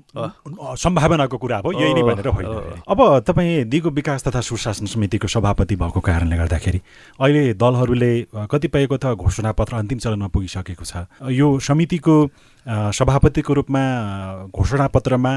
सम्भावनाको 0.77 1.37
कुरा 1.37 1.57
हो 1.65 1.71
यही 1.73 1.93
नै 1.93 2.03
भनेर 2.03 2.27
होइन। 2.27 2.83
अब 2.87 2.99
तपाईँ 3.27 3.63
दिगो 3.65 3.89
विकास 3.91 4.23
तथा 4.23 4.41
सुशासन 4.41 4.85
समितिको 4.85 5.27
सभापति 5.27 5.75
भएको 5.75 5.99
कारणले 5.99 6.37
गर्दाखेरि 6.37 6.79
अहिले 7.19 7.53
दलहरूले 7.55 8.11
कतिपयको 8.51 8.97
त 8.97 9.15
घोषणापत्र 9.23 9.73
अन्तिम 9.75 9.97
चरणमा 10.03 10.27
पुगिसकेको 10.33 10.85
छ। 10.85 11.07
यो 11.31 11.47
समितिको 11.59 12.15
सभापतिको 12.67 13.51
रूपमा 13.55 13.83
घोषणापत्रमा 14.51 15.33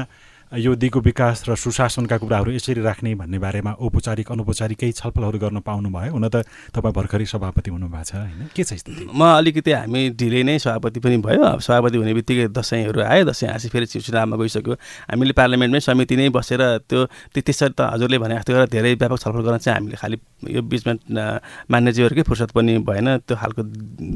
यो 0.47 0.75
दिगो 0.79 0.99
विकास 1.03 1.43
र 1.43 1.55
सुशासनका 1.59 2.17
कुराहरू 2.17 2.51
यसरी 2.55 2.79
राख्ने 2.79 3.13
भन्ने 3.19 3.35
बारेमा 3.35 3.71
औपचारिक 3.83 4.31
अनौपचारिक 4.31 4.77
केही 4.79 4.91
छलफलहरू 4.95 5.37
गर्न 5.43 5.59
पाउनुभयो 5.59 6.11
हुन 6.15 6.27
त 6.31 6.47
तपाईँ 6.71 6.93
भर्खरै 6.95 7.25
सभापति 7.27 7.67
हुनुभएको 7.67 8.03
छ 8.07 8.15
होइन? 8.15 8.47
के 8.55 8.63
छ 8.63 8.79
स्थिति? 8.79 9.11
म 9.11 9.43
अलिकति 9.43 9.71
हामी 9.71 10.15
ढिलै 10.15 10.43
नै 10.47 10.55
सभापति 10.55 10.99
पनि 11.03 11.17
भयो। 11.19 11.43
अब 11.43 11.59
सभापति 11.59 11.97
हुने 11.99 12.13
बित्तिकै 12.15 12.47
दसैँहरू 12.55 12.99
आयो। 13.03 13.23
दसैँ 13.27 13.49
आएपछि 13.51 13.67
फेरि 13.75 13.85
चुनावमा 13.91 14.35
गइसक्यो। 14.39 14.73
हामीले 15.11 15.33
पार्लियामेन्टमै 15.35 15.79
समिति 15.83 16.15
नै 16.15 16.29
बसेर 16.31 16.63
त्यो 16.87 17.05
त्यसरी 17.35 17.75
त 17.75 17.91
हजुरले 17.91 18.17
भने 18.17 18.39
जस्तो 18.39 18.53
गरेर 18.55 18.71
धेरै 18.71 18.93
व्यापक 19.03 19.19
छलफल 19.19 19.43
गर्न 19.43 19.57
चाहिँ 19.59 19.75
हामीले 19.83 19.99
खालि 19.99 20.15
यो 20.47 20.61
बिचमा 20.63 20.95
मान्यजीहरूकै 21.67 22.23
फुर्सद 22.23 22.55
पनि 22.55 22.77
भएन। 22.87 23.07
त्यो 23.27 23.35
खालको 23.35 23.61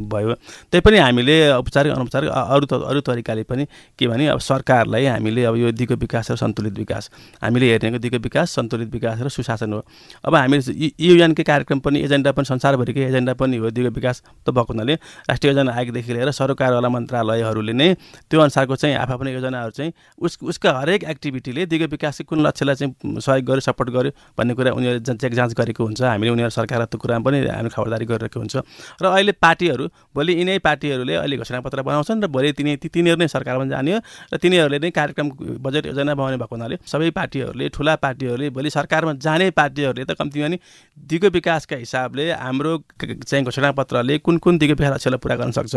भयो। 0.08 0.34
त्यही 0.72 0.80
पनि 0.80 0.98
हामीले 1.12 1.36
औपचारिक 1.60 1.92
अनौपचारिक 1.92 2.30
अरू 2.32 2.66
अरू 2.72 3.00
तरिकाले 3.04 3.44
पनि 3.44 3.68
के 4.00 4.08
भने 4.08 4.32
अब 4.32 4.40
सरकारलाई 4.40 5.06
हामीले 5.20 5.44
अब 5.44 5.56
यो 5.60 5.72
दिगो 5.76 5.96
विकास 6.00 6.21
विकास 6.22 6.32
र 6.32 6.36
सन्तुलित 6.36 6.78
विकास। 6.78 7.10
हामीले 7.42 7.66
हेर्नेको 7.72 7.98
दिगो 7.98 8.18
विकास 8.22 8.52
सन्तुलित 8.52 8.90
विकास 8.92 9.22
र 9.22 9.30
सुशासन 9.30 9.74
हो। 9.74 9.82
अब 10.26 10.36
हामीले 10.36 10.92
युएनकै 11.00 11.44
कार्यक्रम 11.44 11.80
पनि 11.82 12.00
एजेन्डा 12.02 12.32
पनि 12.32 12.46
संसारभरिकै 12.46 13.02
एजेन्डा 13.02 13.34
पनि 13.34 13.58
हो 13.58 13.70
दिगो 13.72 13.90
विकास 13.90 14.22
त 14.46 14.50
भएको 14.50 14.74
हुनाले 14.74 14.94
राष्ट्रिय 15.30 15.52
योजना 15.52 15.72
आयोगदेखि 15.74 16.14
लिएर 16.14 16.32
सरकारवाला 16.32 16.90
मन्त्रालयहरूले 16.90 17.74
नै 17.74 17.94
त्यो 18.30 18.40
अनुसारको 18.40 18.76
चाहिँ 18.76 18.96
आफ्नो 18.96 19.30
योजनाहरू 19.30 19.72
चाहिँ 19.72 19.92
उस 20.22 20.38
उसका 20.44 20.70
हरेक 20.80 21.04
एक्टिभिटीले 21.04 21.66
दिगो 21.66 21.86
विकासको 21.90 22.24
कुन 22.30 22.46
लक्ष्यलाई 22.46 22.76
चाहिँ 22.76 23.20
सहयोग 23.22 23.46
गर्यो 23.46 23.62
सपोर्ट 23.62 23.90
गर्यो 23.90 24.12
भन्ने 24.38 24.54
कुरा 24.54 24.72
उनीहरूले 24.78 25.18
चेक 25.18 25.34
जाँच 25.34 25.54
गरेको 25.58 25.82
हुन्छ। 25.84 26.02
हामीले 26.02 26.32
उनीहरू 26.32 26.54
सरकारलाई 26.54 26.88
त्यो 26.92 27.00
कुरामा 27.02 27.24
पनि 27.26 27.38
हामी 27.50 27.70
खबरदारी 27.70 28.06
गरिरहेको 28.06 28.40
हुन्छ। 28.40 28.56
र 29.02 29.06
अहिले 29.10 29.34
पार्टीहरू 29.42 29.86
भोलि 30.16 30.34
यिनै 30.38 30.58
पार्टीहरूले 30.60 31.16
अहिले 31.16 31.38
घोषणापत्र 31.38 31.82
बनाउँछन् 31.82 32.22
र 32.24 32.28
भोलि 32.28 32.52
तिनी 32.54 32.76
तिनीहरू 32.86 33.18
नै 33.18 33.28
सरकारमा 33.28 33.66
जाने 33.72 33.92
हो 33.94 34.00
र 34.34 34.38
तिनीहरूले 34.38 34.80
नै 34.80 34.90
कार्यक्रम 34.92 35.28
बजेट 35.62 35.86
योजना 35.92 36.11
योजना 36.12 36.16
बनाउने 36.16 36.38
भएको 36.38 36.56
हुनाले 36.56 36.76
सबै 36.86 37.10
पार्टीहरूले 37.12 37.70
ठुला 37.70 37.96
पार्टीहरूले 37.96 38.50
भोलि 38.52 38.70
सरकारमा 38.70 39.14
जाने 39.24 39.50
पार्टीहरूले 39.52 40.04
त 40.06 40.12
कम्तीमा 40.20 40.48
नि 40.48 40.58
दिगो 40.98 41.30
विकासका 41.32 41.76
हिसाबले 41.76 42.32
हाम्रो 42.32 42.72
चाहिँ 43.00 43.44
घोषणापत्रले 43.46 44.18
कुन 44.20 44.38
कुन 44.38 44.58
दिगो 44.58 44.74
विकास 44.76 44.92
लक्ष्यलाई 44.94 45.20
पुरा 45.24 45.36
गर्न 45.36 45.52
सक्छ 45.52 45.76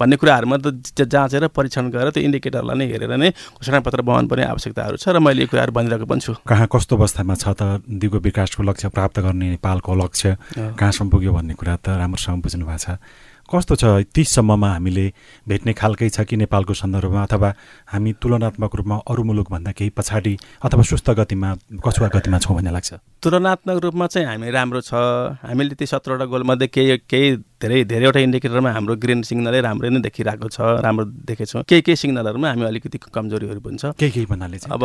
भन्ने 0.00 0.16
कुराहरूमा 0.16 0.56
त 0.56 1.06
जाँचेर 1.06 1.46
परीक्षण 1.48 1.90
गरेर 1.90 2.10
त्यो 2.10 2.22
इन्डिकेटरलाई 2.22 2.76
नै 2.76 2.86
हेरेर 2.90 3.14
नै 3.16 3.30
घोषणापत्र 3.30 4.00
बनाउनु 4.02 4.28
पर्ने 4.28 4.44
आवश्यकताहरू 4.52 4.96
छ 4.96 5.14
र 5.14 5.18
मैले 5.22 5.42
यो 5.42 5.48
कुराहरू 5.50 5.72
भनिरहेको 5.72 6.06
पनि 6.06 6.20
छु। 6.20 6.32
कहाँ 6.42 6.66
कस्तो 6.72 6.96
अवस्थामा 6.96 7.34
छ 7.34 7.54
त 7.54 7.62
दिगो 7.86 8.18
विकासको 8.26 8.62
लक्ष्य 8.62 8.88
प्राप्त 8.90 9.20
गर्ने 9.22 9.46
नेपालको 9.56 9.94
लक्ष्य? 9.94 10.36
कहाँसम्म 10.58 11.08
पुग्यो 11.10 11.32
भन्ने 11.32 11.54
कुरा 11.54 11.76
त 11.76 11.86
राम्रोसँग 12.02 12.42
बुझ्नु 12.42 12.66
भएको 12.66 12.78
छ। 12.82 12.98
कस्तो 13.46 13.74
छ? 13.76 13.84
तिससम्ममा 14.10 14.70
हामीले 14.72 15.06
भेट्ने 15.48 15.72
खालकै 15.72 16.08
छ 16.10 16.26
कि 16.26 16.36
नेपालको 16.36 16.74
सन्दर्भमा 16.74 17.22
अथवा 17.22 17.48
हामी 17.86 18.12
तुलनात्मक 18.18 18.74
रूपमा 18.74 18.96
अरू 19.06 19.22
मुलुकभन्दा 19.22 19.70
केही 19.70 19.90
पछाडि 19.94 20.34
अथवा 20.66 20.82
सुस्त 20.82 21.10
गतिमा 21.10 21.54
कछुवा 21.78 22.08
गतिमा 22.10 22.38
छौँ 22.42 22.56
भन्ने 22.56 22.70
लाग्छ? 22.74 22.90
तुलनात्मक 23.22 23.78
रूपमा 23.82 24.06
चाहिँ 24.06 24.26
हामी 24.28 24.50
राम्रो 24.50 24.80
छ। 24.80 24.94
हामीले 25.42 25.74
ती 25.74 25.86
सत्रवटा 25.86 26.24
गोलमध्ये 26.28 26.66
केही 26.68 26.96
केही 27.10 27.36
धेरै 27.58 27.82
धेरैवटा 27.88 28.20
इन्डिकेटरमा 28.20 28.70
हाम्रो 28.70 28.94
ग्रिन 29.00 29.22
सिग्नलै 29.24 29.60
राम्रै 29.64 29.88
नै 29.88 30.00
देखिरहेको 30.04 30.48
छ 30.52 30.84
राम्रो 30.84 31.04
देखेछौँ 31.24 31.64
केही 31.64 31.82
केही 31.82 31.96
सिग्नलहरूमा 31.96 32.48
हामी 32.52 32.64
अलिकति 32.70 32.98
कमजोरीहरू 33.08 33.60
पनि 33.64 33.78
छ। 33.80 33.96
केही 33.96 34.10
केही 34.12 34.26
भन्नाले 34.28 34.56
अब 34.68 34.82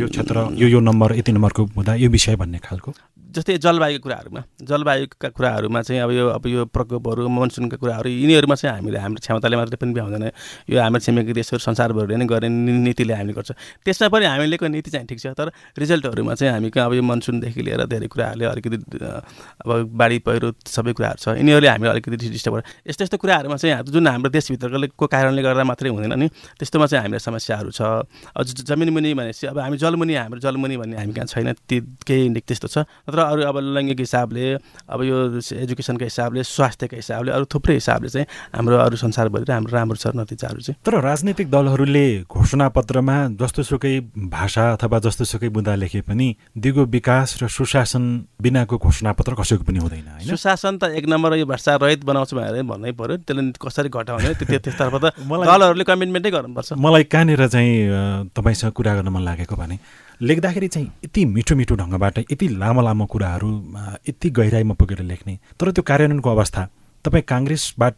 यो 0.00 0.06
क्षेत्र 0.08 0.56
यो 0.56 0.66
यो 0.68 0.80
नम्बर 0.80 1.20
यति 1.20 1.32
नम्बरको 1.36 1.62
हुँदा 1.76 1.94
यो 2.00 2.08
विषय 2.08 2.36
भन्ने 2.40 2.58
खालको? 2.64 2.92
जस्तै 3.34 3.58
जलवायुको 3.58 4.02
कुराहरूमा 4.06 4.40
जलवायुका 4.62 5.28
कुराहरूमा 5.34 5.80
चाहिँ 5.82 6.00
अब 6.06 6.10
यो 6.14 6.24
अब 6.38 6.46
यो 6.46 6.64
प्रकोपहरू 6.70 7.26
मनसुनका 7.28 7.76
कुराहरू 7.82 8.08
यिनीहरूमा 8.08 8.54
चाहिँ 8.54 8.74
हामीले 8.78 8.98
हाम्रो 9.02 9.18
क्षमताले 9.18 9.56
मात्रै 9.58 9.76
पनि 9.82 9.92
भ्याउँदैन। 9.92 10.24
यो 10.70 10.78
हाम्रो 10.78 11.00
छिमेकी 11.02 11.32
देशहरू 11.34 11.58
संसारभरिले 11.58 12.14
नै 12.14 12.26
गर्ने 12.30 12.48
नीतिले 12.86 13.14
हामीले 13.18 13.34
गर्छ। 13.34 13.50
त्यसमा 13.82 14.08
पनि 14.14 14.24
हामीले 14.30 14.54
नीति 14.54 14.90
चाहिँ 14.94 15.06
ठिक 15.10 15.18
छ 15.18 15.34
तर 15.34 15.50
रिजल्टहरूमा 15.74 16.34
चाहिँ 16.38 16.52
हामी 16.54 16.70
अब 16.70 16.94
यो 16.94 17.02
मनसुनदेखि 17.02 17.58
लिएर 17.58 17.83
धेरै 17.86 18.08
कुराहरूले 18.08 18.44
अलिकति 18.44 18.76
अब 19.64 19.70
बाढी 19.92 20.18
पहिरो 20.26 20.48
सबै 20.66 20.92
कुराहरू 20.92 21.18
छ। 21.18 21.26
यिनीहरूले 21.38 21.68
हामीले 21.68 21.90
अलिकति 21.90 22.16
डिस्टर्ब 22.30 22.54
यस्तो 22.88 23.02
यस्तो 23.04 23.16
कुराहरूमा 23.18 23.56
चाहिँ 23.56 23.84
जुन 23.90 24.06
हाम्रो 24.08 24.30
देशभित्रको 24.30 25.06
कारणले 25.06 25.42
गर्दा 25.42 25.64
मात्रै 25.64 25.88
हुँदैन 25.90 26.14
नि 26.18 26.28
त्यस्तोमा 26.58 26.86
चाहिँ 26.86 27.02
हामीलाई 27.04 27.22
समस्याहरू 27.22 27.70
छ। 27.70 27.80
जमिन 28.64 28.88
मुनि 28.94 29.14
भनेपछि 29.14 29.46
अब 29.52 29.58
हामी 29.58 29.76
जलमुनि 29.76 30.14
हाम्रो 30.14 30.40
जलमुनि 30.40 30.76
भन्ने 30.76 30.96
हामी 30.96 31.12
कहाँ 31.12 31.26
छैन 31.26 31.52
केही 31.68 32.40
त्यस्तो 32.40 32.68
छ। 32.68 32.78
नत्र 33.08 33.20
अरू 33.20 33.42
अब 33.48 33.56
लैङ्गिक 33.76 34.00
हिसाबले 34.00 34.44
अब 34.88 35.00
यो 35.02 35.16
एजुकेसनको 35.40 36.04
हिसाबले 36.04 36.42
स्वास्थ्यको 36.42 36.96
हिसाबले 36.96 37.30
अरू 37.32 37.44
थुप्रै 37.52 37.74
हिसाबले 37.74 38.08
चाहिँ 38.08 38.26
हाम्रो 38.54 38.76
अरू 38.78 38.96
संसारभरि 38.96 39.52
हाम्रो 39.52 39.72
राम्रो 39.74 39.96
छ 39.96 40.06
नतिजाहरू 40.14 40.60
चाहिँ। 40.60 40.78
तर 40.84 41.00
राजनैतिक 41.00 41.50
दलहरूले 41.50 42.06
घोषणापत्रमा 42.28 43.16
जस्तोसुकै 43.40 43.94
भाषा 44.30 44.64
अथवा 44.72 44.98
जस्तोसुकै 45.06 45.48
बुँदा 45.48 45.74
लेखे 45.74 46.00
पनि 46.08 46.28
दिगो 46.56 46.84
विकास 46.86 47.42
र 47.42 47.46
सुशासन 47.64 48.04
बिनाको 48.44 48.76
घोषणापत्र 48.76 49.34
कसैको 49.40 49.64
पनि 49.64 49.78
हुँदैन 49.80 50.06
होइन? 50.20 50.28
सुशासन 50.28 50.76
त 50.76 50.92
एक 50.92 51.08
नम्बर 51.08 51.40
यो 51.40 51.46
भ्रष्टाचार 51.48 52.04
बनाउँछु 52.04 52.36
भनेर 52.36 52.62
भन्नै 52.62 52.92
पऱ्यो 52.92 53.16
त्यसले 53.24 53.56
कसरी 53.56 53.88
घटाउने 53.88 54.32
त्यो 54.36 54.58
त्यसतर्फ 54.60 54.94
त 55.00 55.04
दलहरूले 55.48 55.84
कमिटमेन्टै 55.84 56.30
गर्नुपर्छ। 56.30 56.76
मलाई 56.76 57.04
कहाँनिर 57.08 57.46
चाहिँ 57.48 57.72
तपाईँसँग 58.36 58.72
कुरा 58.76 58.94
गर्न 58.94 59.08
मन 59.08 59.22
लागेको 59.24 59.56
भने 59.56 59.78
लेख्दाखेरि 60.20 60.68
चाहिँ 60.68 60.88
यति 61.04 61.24
मिठो 61.24 61.54
मिठो 61.56 61.74
ढङ्गबाट 61.74 62.18
यति 62.30 62.46
लामो 62.60 62.82
लामो 62.84 63.04
कुराहरू 63.08 63.48
यति 64.08 64.30
गहिराइमा 64.30 64.74
पुगेर 64.76 65.00
लेख्ने 65.02 65.38
तर 65.56 65.70
त्यो 65.72 65.82
कार्यान्वयनको 65.82 66.30
अवस्था 66.30 66.68
तपाईँ 67.04 67.24
काङ्ग्रेसबाट 67.28 67.96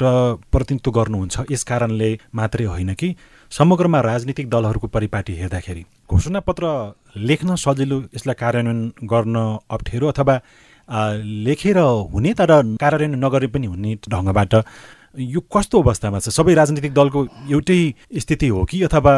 प्रतिनिधित्व 0.52 0.90
गर्नुहुन्छ 0.90 1.36
यस 1.50 1.62
कारणले 1.64 2.10
मात्रै 2.34 2.64
होइन 2.64 2.94
कि 2.94 3.14
समग्रमा 3.50 4.00
राजनीतिक 4.00 4.46
दलहरूको 4.50 4.86
परिपाटी 4.86 5.32
हेर्दाखेरि। 5.34 5.84
घोषणापत्र 6.10 6.66
लेख्न 7.28 7.54
सजिलो 7.56 7.98
यसलाई 8.14 8.34
कार्यान्वयन 8.38 8.80
गर्न 9.12 9.36
अप्ठ्यारो 9.68 10.06
अथवा 10.08 10.34
लेखेर 11.46 11.78
हुने 12.12 12.32
तर 12.38 12.50
कार्यान्वयन 12.82 13.24
नगरे 13.24 13.46
पनि 13.54 13.66
हुने 13.66 13.94
ढङ्गबाट 14.06 14.54
यो 15.18 15.40
कस्तो 15.48 15.80
अवस्थामा 15.82 16.18
छ? 16.18 16.28
सबै 16.28 16.54
राजनीतिक 16.54 16.92
दलको 16.94 17.26
एउटै 17.50 17.78
स्थिति 18.18 18.48
हो 18.48 18.64
कि? 18.64 18.82
अथवा 18.84 19.12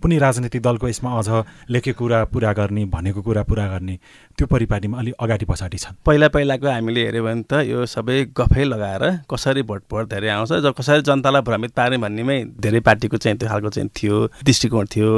कुनै 0.00 0.18
राजनीतिक 0.18 0.62
दलको 0.62 0.88
यसमा 0.88 1.10
अझ 1.18 1.44
लेखेको 1.70 1.98
कुरा 1.98 2.24
पुरा 2.32 2.52
गर्ने 2.52 2.84
भनेको 2.88 3.22
कुरा 3.22 3.42
पुरा 3.44 3.66
गर्ने 3.68 3.98
त्यो 4.38 4.46
परिपाटीमा 4.46 4.98
अलिक 4.98 5.14
अगाडि 5.20 5.44
पछाडि 5.44 5.78
छन्? 5.78 5.94
पहिला 6.06 6.28
पहिलाको 6.28 6.66
हामीले 6.66 7.04
हेऱ्यो 7.04 7.22
भने 7.24 7.42
त 7.44 7.52
यो 7.68 7.84
सबै 7.86 8.16
गफै 8.36 8.64
लगाएर 8.64 9.04
कसरी 9.30 9.62
भोट 9.62 9.92
धेरै 10.10 10.28
आउँछ 10.28 10.52
ज 10.52 10.72
कसरी 10.78 11.02
जनतालाई 11.02 11.42
भ्रमित 11.42 11.72
पार्ने 11.76 11.98
भन्नेमै 11.98 12.38
धेरै 12.58 12.80
पार्टीको 12.80 13.16
चाहिँ 13.16 13.38
त्यो 13.38 13.48
खालको 13.48 13.68
चाहिँ 13.68 13.88
थियो 13.92 14.16
दृष्टिकोण 14.44 14.86
थियो। 14.94 15.10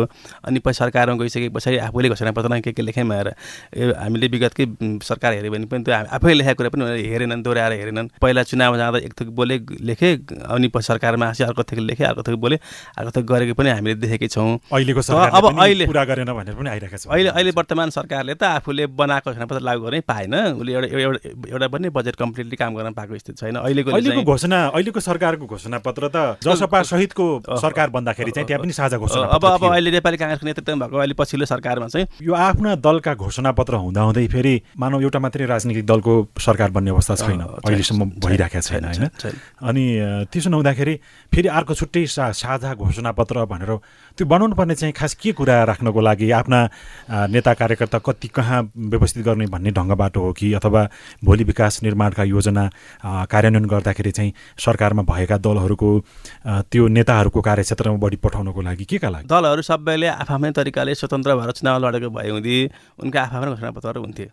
अनि 0.44 0.58
पछि 0.58 0.78
सरकारमा 0.78 1.16
गइसके 1.22 1.48
पछाडि 1.54 1.76
आफूले 1.86 2.08
घोषणा 2.08 2.32
पत्रमा 2.32 2.60
के 2.60 2.72
के 2.72 2.82
लेखेँ 2.82 3.04
आएर 3.06 3.28
हामीले 3.96 4.26
विगतकै 4.28 4.66
सरकार 5.06 5.32
हेऱ्यो 5.34 5.52
भने 5.52 5.66
पनि 5.70 5.84
त्यो 5.84 5.94
आफै 5.94 6.34
लेखेको 6.34 6.56
कुरा 6.58 6.70
पनि 6.74 7.08
हेरेनन् 7.08 7.42
दोहोऱ्याएर 7.42 7.72
हेरेनन्। 7.72 8.08
पहिला 8.20 8.42
चुनावमा 8.42 8.76
जाँदा 8.76 8.98
एक 8.98 9.12
थोक 9.20 9.28
बोले 9.32 9.58
लेखेँ 9.80 10.15
अनि 10.16 10.70
सरकारमा 10.76 11.26
आएपछि 11.26 11.44
अर्को 11.44 11.62
थोक 11.62 11.78
लेखेँ 11.78 12.06
अर्को 12.06 12.22
थोक 12.22 12.38
बोले 12.40 12.56
अर्को 12.98 13.10
थोक 13.16 13.24
गरेको 13.26 13.54
पनि 13.54 13.70
हामीले 13.70 13.94
देखेकै 13.96 14.28
छौँ। 14.28 14.58
अहिलेको 14.72 15.00
अब 15.00 15.44
अहिले 15.58 15.86
पुरा 15.86 16.04
गरेन 16.04 16.30
भनेर 16.32 16.54
पनि 16.54 16.70
आइरहेको 16.70 16.96
छ। 16.96 17.06
अहिले 17.06 17.30
अहिले 17.30 17.50
वर्तमान 17.56 17.90
सरकारले 17.90 18.34
त 18.34 18.42
आफूले 18.60 18.86
बनाएको 18.86 19.30
घोषणापत्र 19.30 19.60
लागू 19.60 19.80
गर्नै 19.84 20.00
पाएन। 20.06 20.34
उसले 20.56 20.72
एउटा 20.72 20.88
एउटा 20.96 21.20
एउटा 21.50 21.68
पनि 21.68 21.88
बजेट 21.90 22.16
कम्प्लिटली 22.16 22.56
काम 22.56 22.74
गर्न 22.76 22.92
पाएको 22.92 23.18
स्थिति 23.18 23.38
छैन। 23.40 23.56
अहिलेको 23.56 23.90
अहिलेको 23.90 24.22
घोषणा 24.22 24.58
अहिलेको 24.66 25.00
सरकारको 25.00 25.46
घोषणा 25.46 25.78
पत्र 25.86 26.10
त 26.14 26.38
जसपा 26.44 26.82
सहितको 26.92 27.26
सरकार 27.56 27.90
बन्दाखेरि 27.90 28.30
चाहिँ 28.30 28.46
त्यहाँ 28.46 28.62
पनि 28.62 28.72
साझा 28.72 28.96
घोषणा 28.96 29.26
अब 29.36 29.44
अब 29.46 29.64
अहिले 29.72 29.90
नेपाली 29.90 30.16
काङ्ग्रेसको 30.16 30.46
नेतृत्व 30.46 30.74
भएको 30.76 30.96
अहिले 30.96 31.14
पछिल्लो 31.18 31.46
सरकारमा 31.46 31.88
चाहिँ 31.88 32.06
यो 32.22 32.34
आफ्ना 32.34 32.74
दलका 32.86 33.14
घोषणा 33.16 33.52
पत्र 33.52 33.74
हुँदाहुँदै 33.84 34.26
फेरि 34.28 34.54
मानव 34.78 35.02
एउटा 35.02 35.18
मात्रै 35.18 35.46
राजनीतिक 35.46 35.86
दलको 35.86 36.14
सरकार 36.38 36.70
बन्ने 36.70 36.90
अवस्था 36.90 37.14
छैन। 37.16 37.40
अहिलेसम्म 37.40 38.10
भइरहेको 38.24 38.60
छैन 38.60 38.84
होइन। 38.84 39.04
अनि 39.62 39.84
त्यसो 40.32 40.50
नहुँदाखेरि 40.50 40.94
फेरि 41.32 41.48
अर्को 41.48 41.74
छुट्टै 41.74 42.06
सा 42.06 42.30
साझा 42.32 42.74
घोषणा 42.74 43.12
पत्र 43.12 43.44
भनेर 43.44 43.70
त्यो 44.18 44.26
बनाउनु 44.26 44.54
पर्ने 44.54 44.74
चाहिँ 44.74 44.92
खास 44.92 45.14
के 45.14 45.32
कुरा 45.32 45.62
राख्नको 45.64 46.00
लागि 46.00 46.30
आफ्ना 46.30 46.58
नेता 47.30 47.54
कार्यकर्ता 47.54 47.98
कति 48.06 48.28
कहाँ 48.28 48.60
व्यवस्थित 48.76 49.24
गर्ने 49.24 49.46
भन्ने 49.46 49.70
ढङ्गबाट 49.70 50.16
हो 50.16 50.32
कि 50.32 50.52
अथवा 50.54 50.82
भोलि 51.24 51.44
विकास 51.44 51.82
निर्माणका 51.82 52.24
योजना 52.24 52.64
कार्यान्वयन 53.04 53.66
गर्दाखेरि 53.66 54.10
चाहिँ 54.10 54.32
सरकारमा 54.58 55.02
भएका 55.02 55.36
दलहरूको 55.38 55.90
त्यो 56.70 56.88
नेताहरूको 56.88 57.40
कार्यक्षेत्रमा 57.40 57.96
बढी 57.96 58.16
पठाउनको 58.16 58.60
लागि 58.62 58.84
के 58.84 58.98
का 58.98 59.08
लागि? 59.08 59.26
दलहरू 59.26 59.62
सबैले 59.62 60.08
आफ्नै 60.22 60.50
तरिकाले 60.52 60.94
स्वतन्त्र 60.94 61.36
भएर 61.36 61.50
चुनाव 61.52 61.76
लडेको 61.84 62.10
भए 62.10 62.30
हुँदी 62.30 62.56
उनका 63.02 63.22
आफ्नै 63.22 63.50
घोषणापत्रहरू 63.50 64.00
हुन्थे। 64.00 64.26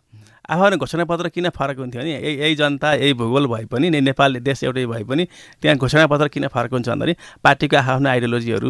आफ्नै 0.49 0.77
घोषणापत्र 0.77 1.27
किन 1.29 1.49
फरक 1.49 1.77
हुन्थ्यो 1.79 2.01
भने 2.01 2.11
यही 2.13 2.35
यही 2.39 2.55
जनता 2.55 2.93
यही 2.93 3.13
भूगोल 3.15 3.47
भए 3.47 3.65
पनि 3.71 3.89
नेपाल 3.89 4.39
देश 4.43 4.63
एउटै 4.63 4.85
भए 4.85 5.03
पनि 5.03 5.23
त्यहाँ 5.61 5.77
घोषणापत्र 5.77 6.27
किन 6.35 6.47
फरक 6.47 6.71
हुन्छ 6.73 6.89
भन्दाखेरि 6.89 7.15
पार्टीको 7.43 7.77
आफ्नो 7.77 8.09
आइडियोलोजीहरू 8.09 8.69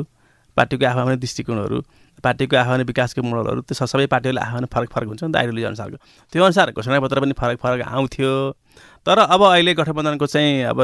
पार्टीको 0.58 0.86
आफ्नो 0.86 1.15
दृष्टिकोणहरू 1.18 1.82
पार्टीको 2.24 2.56
आफ्नो 2.58 2.84
विकासको 2.86 3.22
मोडलहरू 3.22 3.62
त्यो 3.68 3.86
सबै 3.86 4.06
पार्टीहरूले 4.06 4.42
आफ्नो 4.42 4.68
फरक 4.74 4.89
फरक 4.94 5.08
हुन्छ 5.08 5.24
नि 5.24 5.32
त 5.34 5.36
आइडियोलोजी 5.36 5.65
अनुसारको। 5.65 5.98
त्यो 6.34 6.44
अनुसार 6.44 6.72
घोषणापत्र 6.77 7.20
पनि 7.20 7.34
फरक 7.42 7.58
फरक 7.63 7.82
आउँथ्यो। 7.89 8.32
तर 9.06 9.18
अब 9.34 9.42
अहिले 9.44 9.74
गठबन्धनको 9.74 10.25
चाहिँ 10.25 10.63
अब 10.70 10.77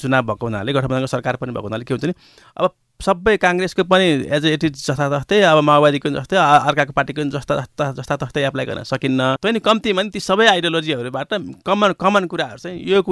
चुनाव 0.00 0.22
भएको 0.28 0.46
हुनाले 0.46 0.72
गठबन्धनको 0.72 1.06
सरकार 1.06 1.36
पनि 1.36 1.52
भएको 1.52 1.66
हुनाले 1.68 1.84
के 1.84 1.94
हुन्छ 1.94 2.04
नि 2.04 2.14
अब 2.56 2.64
सबै 3.04 3.36
काङ्ग्रेसको 3.44 3.84
पनि 3.84 4.06
एज 4.36 4.44
इट 4.46 4.64
इज 4.64 4.74
जस्ता 4.86 5.08
जस्तै 5.14 5.40
अब 5.44 5.58
माओवादीको 5.68 6.08
पनि 6.08 6.16
जस्तै 6.18 6.36
अर्काको 6.40 6.92
पार्टीको 6.96 7.20
पनि 7.20 7.30
जस्ता 7.36 7.54
जस्ता 7.60 7.84
जस्ता 7.98 8.14
तस्तै 8.22 8.40
एप्लाई 8.48 8.66
गर्न 8.66 8.82
सकिन्न। 8.92 9.20
तै 9.42 9.50
नि 9.52 9.60
कम्तीमा 9.60 10.02
नि 10.02 10.10
ती 10.14 10.20
सबै 10.20 10.46
आइडियोलोजीहरूबाट 10.54 11.32
कमन 11.68 11.92
कमन 12.00 12.24
कुराहरू 12.32 12.58
चाहिँ 12.64 12.80
यो 12.80 13.02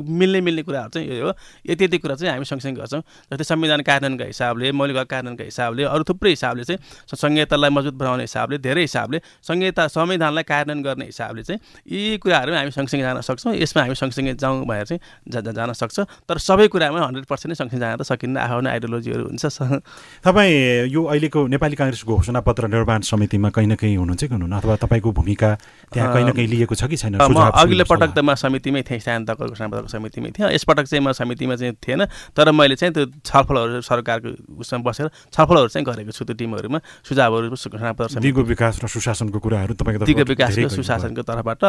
मिल्ने 0.00 0.40
मिल्ने 0.46 0.62
कुराहरू 0.62 0.90
चाहिँ 0.94 1.06
यो 1.20 1.32
यति 1.68 1.84
यति 1.84 1.98
कुरा 1.98 2.14
चाहिँ 2.16 2.32
हामी 2.32 2.46
सँगसँगै 2.48 2.80
गर्छौँ। 2.80 3.02
जस्तै 3.30 3.44
संविधान 3.44 3.80
कार्यान्वयनका 3.82 4.24
हिसाबले 4.32 4.72
मौलिक 4.72 4.96
कार्यान्वयनका 4.96 5.44
हिसाबले 5.44 5.82
अरू 5.84 6.02
थुप्रै 6.08 6.30
हिसाबले 6.30 6.64
चाहिँ 6.64 6.80
संहितालाई 7.12 7.70
मजबुत 7.76 7.94
बनाउने 8.00 8.24
हिसाबले 8.24 8.56
धेरै 8.58 8.82
हिसाबले 8.88 9.18
संहिता 9.48 9.86
संविधानलाई 9.92 10.44
कार्यान्वयन 10.48 10.82
गर्ने 10.82 11.04
हिसाबले 11.12 11.42
चाहिँ 11.42 11.60
यी 11.92 12.18
कुराहरू 12.24 12.50
हामी 12.56 12.70
सँगसँगै 12.72 13.02
जान 13.02 13.20
सक्छौँ। 13.20 13.54
यसमा 13.60 13.80
हामी 13.82 13.94
सँगसँगै 14.00 14.34
जाउँ 14.40 14.64
भनेर 14.64 14.86
चाहिँ 14.88 15.52
जान 15.52 15.72
सक्छ। 15.76 15.98
तर 16.28 16.36
सबै 16.38 16.66
कुरामा 16.72 16.98
हन्ड्रेड 17.04 17.26
पर्सेन्ट 17.26 17.50
नै 17.52 17.56
सँगसँगै 17.60 17.80
जान 17.84 17.96
त 18.00 18.02
सकिन्न। 18.08 18.36
आफ्नो 18.38 18.70
आइडियोलोजीहरू 18.70 19.24
हुन्छ। 19.28 19.41
स- 19.48 19.80
तपाईँ 20.24 20.86
यो 20.88 21.00
अहिलेको 21.04 21.40
नेपाली 21.48 21.76
काङ्ग्रेसको 21.76 22.12
घोषणापत्र 22.16 22.66
निर्माण 22.68 23.00
समितिमा 23.02 23.48
कहीँ 23.50 23.66
न 23.66 23.74
कहीँ 23.74 23.96
हुनुहुन्छ 23.96 24.22
कि 24.22 24.34
हुनुहुन्न 24.34 24.56
अथवा 24.58 24.76
तपाईँको 24.82 25.10
भूमिका 25.12 25.50
त्यहाँ 25.92 26.08
कहीँ 26.14 26.24
न 26.24 26.32
कहीँ 26.32 26.46
लिएको 26.48 26.74
छ 26.74 26.84
कि 26.86 26.96
छैन 26.96 27.14
म 27.16 27.50
अघिल्लो? 27.52 27.84
पटक 27.84 28.10
त 28.12 28.18
म 28.20 28.34
समितिमै 28.34 28.82
थिएँ 28.82 29.00
स्थानीय 29.00 29.24
तहको 29.26 29.44
घोषणापत्रको 29.48 29.88
समितिमै 29.88 30.30
थिएँ 30.30 30.48
यसपटक 30.52 30.84
चाहिँ 30.86 31.02
म 31.02 31.12
समितिमा 31.12 31.54
चाहिँ 31.56 31.74
थिएन 31.78 32.00
तर 32.32 32.50
मैले 32.52 32.76
चाहिँ 32.76 32.92
त्यो 32.94 33.04
छलफलहरू 33.22 33.80
सरकारको 33.82 34.28
उसमा 34.60 34.78
बसेर 34.82 35.06
छलफलहरू 35.32 35.68
चाहिँ 35.68 35.84
गरेको 35.84 36.12
छु 36.12 36.24
त्यो 36.24 36.34
टिमहरूमा 36.38 36.78
सुझावहरू 37.02 37.46
घोषणापत्र 37.50 38.08
समिति 38.08 38.26
दिगो 38.26 38.42
विकास 38.44 38.74
र 38.82 38.86
सुशासनको 38.88 39.38
कुराहरू 39.38 39.74
तपाईँको 39.74 40.04
दिगो 40.04 40.24
गरिनु 40.24 40.36
भयो। 40.62 40.68
सुशासनको 40.76 41.22
तर्फबाट 41.22 41.62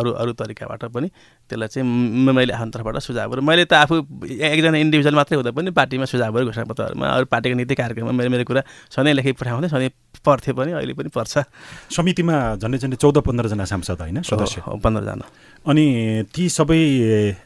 अरू 0.00 0.10
अरू 0.12 0.32
तरिकाबाट 0.40 0.82
पनि 0.94 1.08
त्यसलाई 1.50 1.68
चाहिँ 1.68 1.86
मैले 2.30 2.52
आफ्नो 2.52 2.70
तर्फबाट 2.74 2.96
सुझावहरू 3.00 3.40
मैले 3.42 3.64
त 3.64 3.72
आफू 3.80 3.94
एकजना 4.28 4.78
इन्डिभिजुअल 4.84 5.14
मात्रै 5.14 5.36
हुँदा 5.36 5.50
पनि 5.56 5.70
पार्टीमा 5.70 6.04
सुझावहरू 6.12 6.44
घोषणापत्रहरूमा 6.50 7.06
अरू 7.20 7.28
पार्टीको 7.28 7.56
नीति 7.56 7.74
कार्यक्रममा 7.76 8.12
मेरो 8.16 8.30
मेरो 8.30 8.44
कुरा 8.48 8.62
सधैँ 8.88 9.14
लेखी 9.14 9.32
पठाउँदै 9.36 9.68
सधैँ 9.68 9.90
पर्थ्यो 10.24 10.52
पनि 10.54 10.72
अहिले 10.72 10.92
पनि 10.96 11.08
पर्छ। 11.12 11.44
समितिमा 11.92 12.34
झन्डै 12.56 12.78
झन्डै 12.78 12.96
चौध 12.96 13.18
पन्ध्रजना 13.20 13.64
सांसद 13.64 14.00
होइन 14.00 14.22
सदस्य? 14.24 14.62
पन्ध्रजना 14.66 15.24
अनि 15.60 15.84
ती 16.32 16.48
सबै 16.48 16.80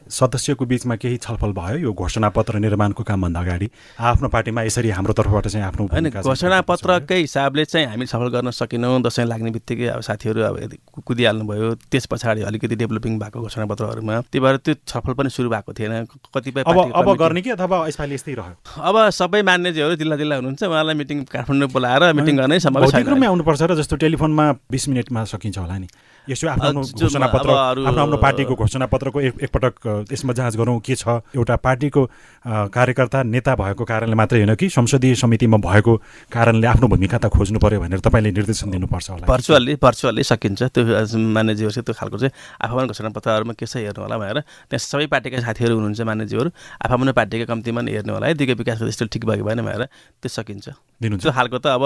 सदस्यको 0.09 0.65
बिचमा 0.65 0.95
केही 0.95 1.17
छलफल 1.19 1.51
भयो 1.51 1.77
यो 1.83 1.91
घोषणापत्र 1.93 2.57
निर्माणको 2.63 3.03
कामभन्दा 3.03 3.39
अगाडि? 3.39 3.67
आफ्नो 3.99 4.27
पार्टीमा 4.31 4.61
यसरी 4.63 4.89
हाम्रो 4.89 5.13
तर्फबाट 5.13 5.47
चाहिँ 5.47 5.65
आफ्नो 5.67 5.83
होइन 5.91 6.09
घोषणापत्रकै 6.23 7.19
हिसाबले 7.19 7.65
चाहिँ 7.65 7.87
हामी 7.87 8.05
सफल 8.07 8.27
गर्न 8.35 8.49
सकेनौँ 8.55 9.01
दसैँ 9.03 9.25
लाग्ने 9.27 9.51
बित्तिकै 9.51 9.87
अब 9.95 10.01
साथीहरू 10.01 10.41
अब 10.41 10.55
यदि 10.63 10.77
कुदिहाल्नुभयो 10.95 11.73
त्यस 11.91 12.05
पछाडि 12.07 12.41
अलिकति 12.47 12.75
डेभलपिङ 12.75 13.19
भएको 13.19 13.41
घोषणापत्रहरूमा। 13.41 14.19
त्यही 14.31 14.39
भएर 14.39 14.57
त्यो 14.63 14.73
छलफल 14.87 15.13
पनि 15.13 15.29
सुरु 15.29 15.49
भएको 15.49 15.73
थिएन। 15.75 16.07
कतिपय 16.35 16.63
अब 16.63 16.77
अब 16.95 17.07
गर्ने 17.19 17.41
कि 17.41 17.49
अथवा 17.51 17.87
यसपालि 17.87 18.15
यस्तै 18.15 18.33
रह्यो? 18.33 18.55
अब 18.79 18.95
सबै 19.11 19.41
मान्यजीहरू 19.55 19.95
जिल्ला 19.95 20.15
जिल्ला 20.19 20.35
हुनुहुन्छ 20.35 20.63
उहाँलाई 20.63 20.95
मिटिङ 20.99 21.17
काठमाडौँ 21.31 21.69
बोलाएर 21.71 22.03
मिटिङ 22.19 22.35
गर्नै 22.37 22.59
सम्भव 22.59 22.91
छैन। 22.91 23.23
आउनुपर्छ 23.23 23.61
र 23.63 23.71
जस्तो 23.79 23.95
टेलिफोनमा 24.03 24.45
बिस 24.71 24.83
मिनटमा 24.89 25.23
सकिन्छ 25.31 25.57
होला 25.63 25.77
नि। 25.79 25.87
यसो 26.25 26.49
आफ्नो 26.49 26.81
अरू- 26.81 27.85
आफ्नो 27.85 28.01
आफ्नो 28.01 28.17
पार्टीको 28.17 28.53
घोषणापत्रको 28.57 29.17
एक 29.21 29.33
एकपटक 29.45 30.09
यसमा 30.09 30.33
जाँच 30.33 30.57
गरौँ 30.57 30.79
के 30.81 30.95
छ। 30.97 31.21
एउटा 31.37 31.55
पार्टीको 31.61 32.01
कार्यकर्ता 32.73 33.19
नेता 33.29 33.53
भएको 33.55 33.83
कारणले 33.85 34.15
मात्रै 34.17 34.39
होइन 34.41 34.53
कि 34.57 34.65
संसदीय 34.73 35.13
समितिमा 35.21 35.57
भएको 35.61 35.93
कारणले 36.33 36.67
आफ्नो 36.67 36.87
भूमिका 36.89 37.17
त 37.21 37.29
खोज्नु 37.29 37.61
पर्यो 37.61 37.79
भनेर 37.79 37.99
तपाईँले 38.01 38.31
निर्देशन 38.33 38.73
दिनुपर्छ 38.73 39.09
होला। 39.09 39.25
भर्चुअल्ली 39.29 39.73
भर्चुअल्ली 39.77 40.23
सकिन्छ। 40.25 40.61
त्यो 40.73 40.81
मान्यजीहरू 41.37 41.71
चाहिँ 41.77 41.85
त्यो 41.85 41.93
खालको 41.93 42.17
चाहिँ 42.17 42.33
आफ्नो 42.57 42.89
घोषणापत्रहरूमा 42.89 43.53
के 43.53 43.65
छ 43.69 43.85
हेर्नु 43.85 44.01
होला 44.01 44.17
भनेर 44.17 44.39
त्यहाँ 44.41 44.81
सबै 44.81 45.05
पार्टीका 45.13 45.45
साथीहरू 45.45 45.73
हुनुहुन्छ 45.77 46.01
मान्यजीहरू 46.09 46.49
आफ्नो 46.89 47.13
पार्टीका 47.13 47.45
कम्तीमा 47.53 47.81
हेर्नु 47.85 48.13
होला 48.17 48.25
है। 48.27 48.33
दिगो 48.33 48.53
विकासको 48.65 48.85
दृष्टिले 48.89 49.13
ठिक 49.13 49.23
भएको 49.29 49.44
भएन 49.45 49.61
भनेर 49.61 49.85
त्यो 50.17 50.29
सकिन्छ। 50.33 50.67
दिनुहुन्छ। 50.95 51.23
त्यो 51.27 51.31
खालको 51.31 51.57
त 51.59 51.67
अब 51.75 51.83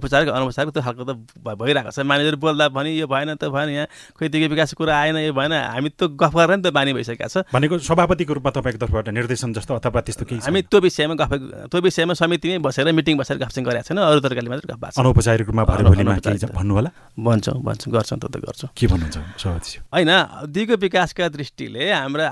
औपचारिक 0.00 0.28
अनौपचारिक 0.32 0.72
त्यो 0.74 0.82
खालको 0.82 1.04
त 1.04 1.12
भइरहेको 1.44 1.90
छ। 1.92 1.98
मानिसहरू 2.02 2.38
बोल्दा 2.40 2.64
भने 2.72 2.90
यो 2.96 3.06
भएन 3.06 3.36
त 3.36 3.52
भएन 3.52 3.68
यहाँ 3.68 3.86
खोइ 4.16 4.28
दिगो 4.32 4.48
विकासको 4.50 4.80
कुरा 4.80 4.94
आएन 4.96 5.16
यो 5.28 5.32
भएन। 5.36 5.52
हामी 5.76 5.88
त 5.92 6.08
गफ 6.16 6.32
गरेर 6.34 6.56
नि 6.56 6.62
त 6.64 6.72
बानी 6.72 6.90
भइसकेको 6.96 7.28
छ। 7.28 7.36
भनेको 7.52 7.84
सभापतिको 7.84 8.32
रूपमा 8.40 8.50
तपाईँको 8.56 8.80
तर्फबाट 8.80 9.08
निर्देशन 9.12 9.52
जस्तो 9.60 9.72
अथवा 9.76 10.00
त्यस्तो 10.08 10.24
केही 10.24 10.40
हामी 10.48 10.60
त्यो 10.72 10.78
विषयमा 10.82 11.14
गफ 11.20 11.32
त्यो 11.68 11.78
विषयमा 11.84 12.14
समितिमै 12.16 12.58
बसेर 12.64 12.88
मिटिङ 12.96 13.14
बसेर 13.20 13.36
गफ 13.44 13.52
चाहिँ 13.52 13.64
गरेका 13.68 13.92
छैनौँ। 13.92 14.04
अरू 14.08 14.20
तरिकाले 14.24 14.48
मात्रै 14.48 14.68
गफ 14.72 14.80
भएको 14.80 15.00
अनौपचारिक 15.04 15.46
रूपमा 15.52 15.62
भन्नु 16.56 16.72
होला 16.74 16.90
भन्छौँ 17.12 17.60
भन्छौँ। 17.60 17.92
गर्छौँ 17.92 18.18
त 18.24 18.40
गर्छौँ। 18.40 18.72
के 18.72 18.86
भन्नुहुन्छ 18.88 19.84
होइन 19.92 20.12
दिगो 20.48 20.74
विकासका 20.80 21.28
दृष्टिले 21.28 21.92
हाम्रा 21.92 22.24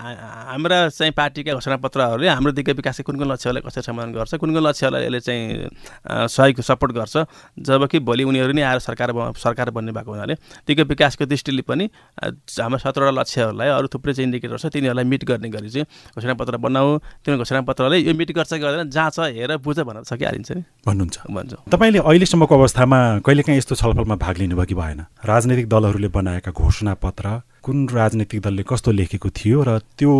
हाम्रा 0.49 0.79
चाहिँ 0.89 1.13
पार्टीका 1.13 1.53
घोषणापत्रहरूले 1.53 2.29
हाम्रो 2.33 2.53
दिगो 2.57 2.73
विकासका 2.81 3.05
कुन 3.05 3.17
कुन 3.21 3.29
लक्ष्यहरूलाई 3.29 3.63
कसरी 3.69 3.85
समाधान 3.85 4.13
गर्छ 4.17 4.35
कुन 4.41 4.51
कुन 4.57 4.64
लक्ष्यहरूलाई 4.65 5.05
यसले 5.05 5.21
चाहिँ 5.21 6.29
सहयोग 6.29 6.61
सपोर्ट 6.63 6.93
गर्छ। 6.93 7.17
जबकि 7.61 7.99
भोलि 8.01 8.25
उनीहरू 8.25 8.53
नै 8.53 8.63
आएर 8.65 8.79
सरकार 8.81 9.13
सरकार 9.37 9.71
बन्ने 9.71 9.93
भएको 9.93 10.11
हुनाले 10.11 10.35
दिगो 10.67 10.85
विकासको 10.87 11.25
दृष्टिले 11.27 11.63
पनि 11.63 11.85
हाम्रो 12.21 12.79
सत्रवटा 12.79 13.13
लक्ष्यहरूलाई 13.21 13.69
अरू 13.69 13.87
थुप्रै 13.93 14.13
चाहिँ 14.15 14.27
इन्डिकेटर 14.27 14.59
छ 14.59 14.67
तिनीहरूलाई 14.73 15.05
मिट 15.05 15.25
गर्ने 15.25 15.49
गरी 15.49 15.69
चाहिँ 15.71 15.87
घोषणापत्र 16.17 16.57
बनाऊ। 16.57 16.99
त्यो 17.25 17.37
घोषणापत्रले 17.37 17.99
यो 17.99 18.15
मिट 18.15 18.31
गर्छ 18.33 18.53
गर्दैन 18.55 18.91
जाँच 18.91 19.19
हेर 19.37 19.57
बुझ 19.61 19.79
भनेर 19.81 20.05
सकिहालिन्छ 20.05 20.51
नि। 20.53 20.63
भन्नुहुन्छ। 20.87 21.17
भन्छौँ। 21.31 21.61
तपाईँले 21.71 21.99
अहिलेसम्मको 22.01 22.55
अवस्थामा 22.55 22.99
कहिलेकाहीँ 23.27 23.59
यस्तो 23.59 23.75
छलफलमा 23.75 24.17
भाग 24.17 24.35
लिनुभयो 24.39 24.65
कि 24.65 24.75
भएन? 24.75 25.01
राजनैतिक 25.25 25.67
दलहरूले 25.69 26.09
बनाएका 26.09 26.51
घोषणापत्र 26.53 27.27
कुन 27.65 27.89
राजनैतिक 27.89 28.41
दलले 28.41 28.63
कस्तो 28.69 28.91
लेखेको 28.93 29.29
थियो 29.31 29.59
र 29.65 29.79
त्यो 29.99 30.13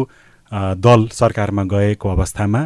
दल 0.53 1.01
सरकारमा 1.13 1.63
गएको 1.65 2.07
अवस्थामा 2.09 2.61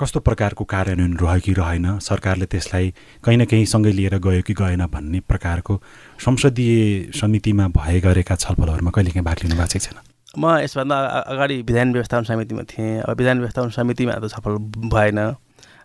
कस्तो 0.00 0.20
प्रकारको 0.20 0.64
कार्यान्वयन 0.64 1.16
रह्यो 1.20 1.40
कि 1.44 1.52
रहेन? 1.52 1.98
सरकारले 2.00 2.46
त्यसलाई 2.48 2.92
कहीँ 3.24 3.36
न 3.36 3.44
कहीँ 3.44 3.64
सँगै 3.68 3.92
लिएर 3.92 4.16
गयो 4.18 4.42
कि 4.42 4.54
गएन 4.56 4.86
भन्ने 4.88 5.20
प्रकारको 5.28 5.76
संसदीय 6.24 7.12
समितिमा 7.12 7.68
भए 7.76 8.00
गरेका 8.00 8.34
छलफलहरूमा 8.34 8.90
कहिलेकाहीँ 8.90 9.24
भाग 9.24 9.38
लिनु 9.44 9.56
भएको 9.60 9.78
छैन? 9.78 9.98
म 10.38 10.56
यसभन्दा 10.64 10.96
अगाडि 11.26 11.56
विधान 11.68 11.92
व्यवस्थापन 11.92 12.24
समितिमा 12.24 12.62
थिएँ। 12.72 13.00
अब 13.02 13.16
विधान 13.18 13.38
व्यवस्थापन 13.38 13.70
समितिमा 13.76 14.14
त 14.16 14.32
सफल 14.32 14.56
भएन। 14.88 15.18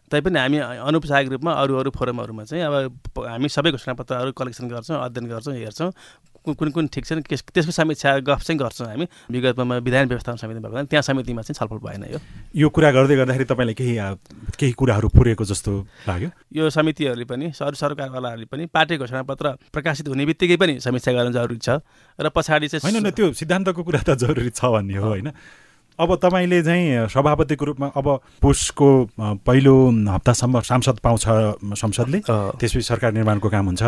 तैपनि 0.05 0.39
हामी 0.39 0.57
अनौपचारिक 0.85 1.29
रूपमा 1.33 1.51
अरू 1.51 1.73
अरू 1.75 1.89
फोरमहरूमा 1.91 2.43
चाहिँ 2.45 2.63
अब 2.63 3.25
हामी 3.25 3.49
सबै 3.49 3.71
घोषणापत्रहरू 3.73 4.31
कलेक्सन 4.37 4.69
गर्छौँ 4.69 5.01
अध्ययन 5.01 5.25
गर्छौँ 5.33 5.53
हेर्छौँ। 5.55 5.91
कुन 6.53 6.69
कुन 6.69 6.87
ठिक 6.87 7.05
छन् 7.05 7.21
त्यस- 7.21 7.49
त्यसको 7.53 7.71
समीक्षा 7.71 8.19
गफ 8.19 8.41
चाहिँ 8.41 8.59
गर्छौँ 8.59 8.87
हामी। 8.87 9.07
विगतमा 9.31 9.77
विधान 9.77 10.07
व्यवस्थापन 10.07 10.37
समिति 10.37 10.59
भएको 10.59 10.83
त्यहाँ 10.83 11.01
समितिमा 11.01 11.41
चाहिँ 11.41 11.55
छलफल 11.55 11.79
भएन 11.81 12.13
यो। 12.13 12.19
यो 12.55 12.69
कुरा 12.69 12.91
गर्दै 12.91 13.15
गर्दाखेरि 13.15 13.45
तपाईँलाई 13.45 13.73
केही 13.73 13.95
केही 14.59 14.71
कुराहरू 14.71 15.07
पुरेको 15.09 15.45
जस्तो 15.45 15.87
लाग्यो? 16.07 16.29
यो 16.53 16.69
समितिहरूले 16.69 17.25
पनि 17.25 17.45
अरू 17.45 17.75
सरकारवालाहरूले 17.75 18.45
पनि 18.45 18.65
पार्टी 18.65 18.97
घोषणापत्र 18.97 19.45
प्रकाशित 19.73 20.07
हुने 20.07 20.25
बित्तिकै 20.25 20.57
पनि 20.57 20.79
समीक्षा 20.79 21.11
गर्न 21.11 21.31
जरुरी 21.31 21.57
छ। 21.57 21.69
र 22.21 22.29
पछाडि 22.29 22.67
चाहिँ 22.67 22.93
होइन 22.93 23.11
त्यो 23.11 23.33
सिद्धान्तको 23.33 23.83
कुरा 23.83 24.01
त 24.05 24.15
जरुरी 24.15 24.49
छ 24.49 24.65
भन्ने 24.65 24.97
हो 24.97 25.07
होइन। 25.07 25.31
अब 25.99 26.15
तपाईँले 26.15 26.63
चाहिँ 26.63 27.07
सभापतिको 27.07 27.65
रूपमा 27.65 27.87
अब 27.95 28.19
पुसको 28.41 28.87
पहिलो 29.19 29.75
हप्तासम्म 30.11 30.59
सांसद 30.59 30.99
पाउँछ 30.99 31.23
संसदले। 31.79 32.19
त्यसपछि 32.27 32.81
सरकार 32.81 33.11
निर्माणको 33.13 33.49
काम 33.49 33.65
हुन्छ। 33.65 33.83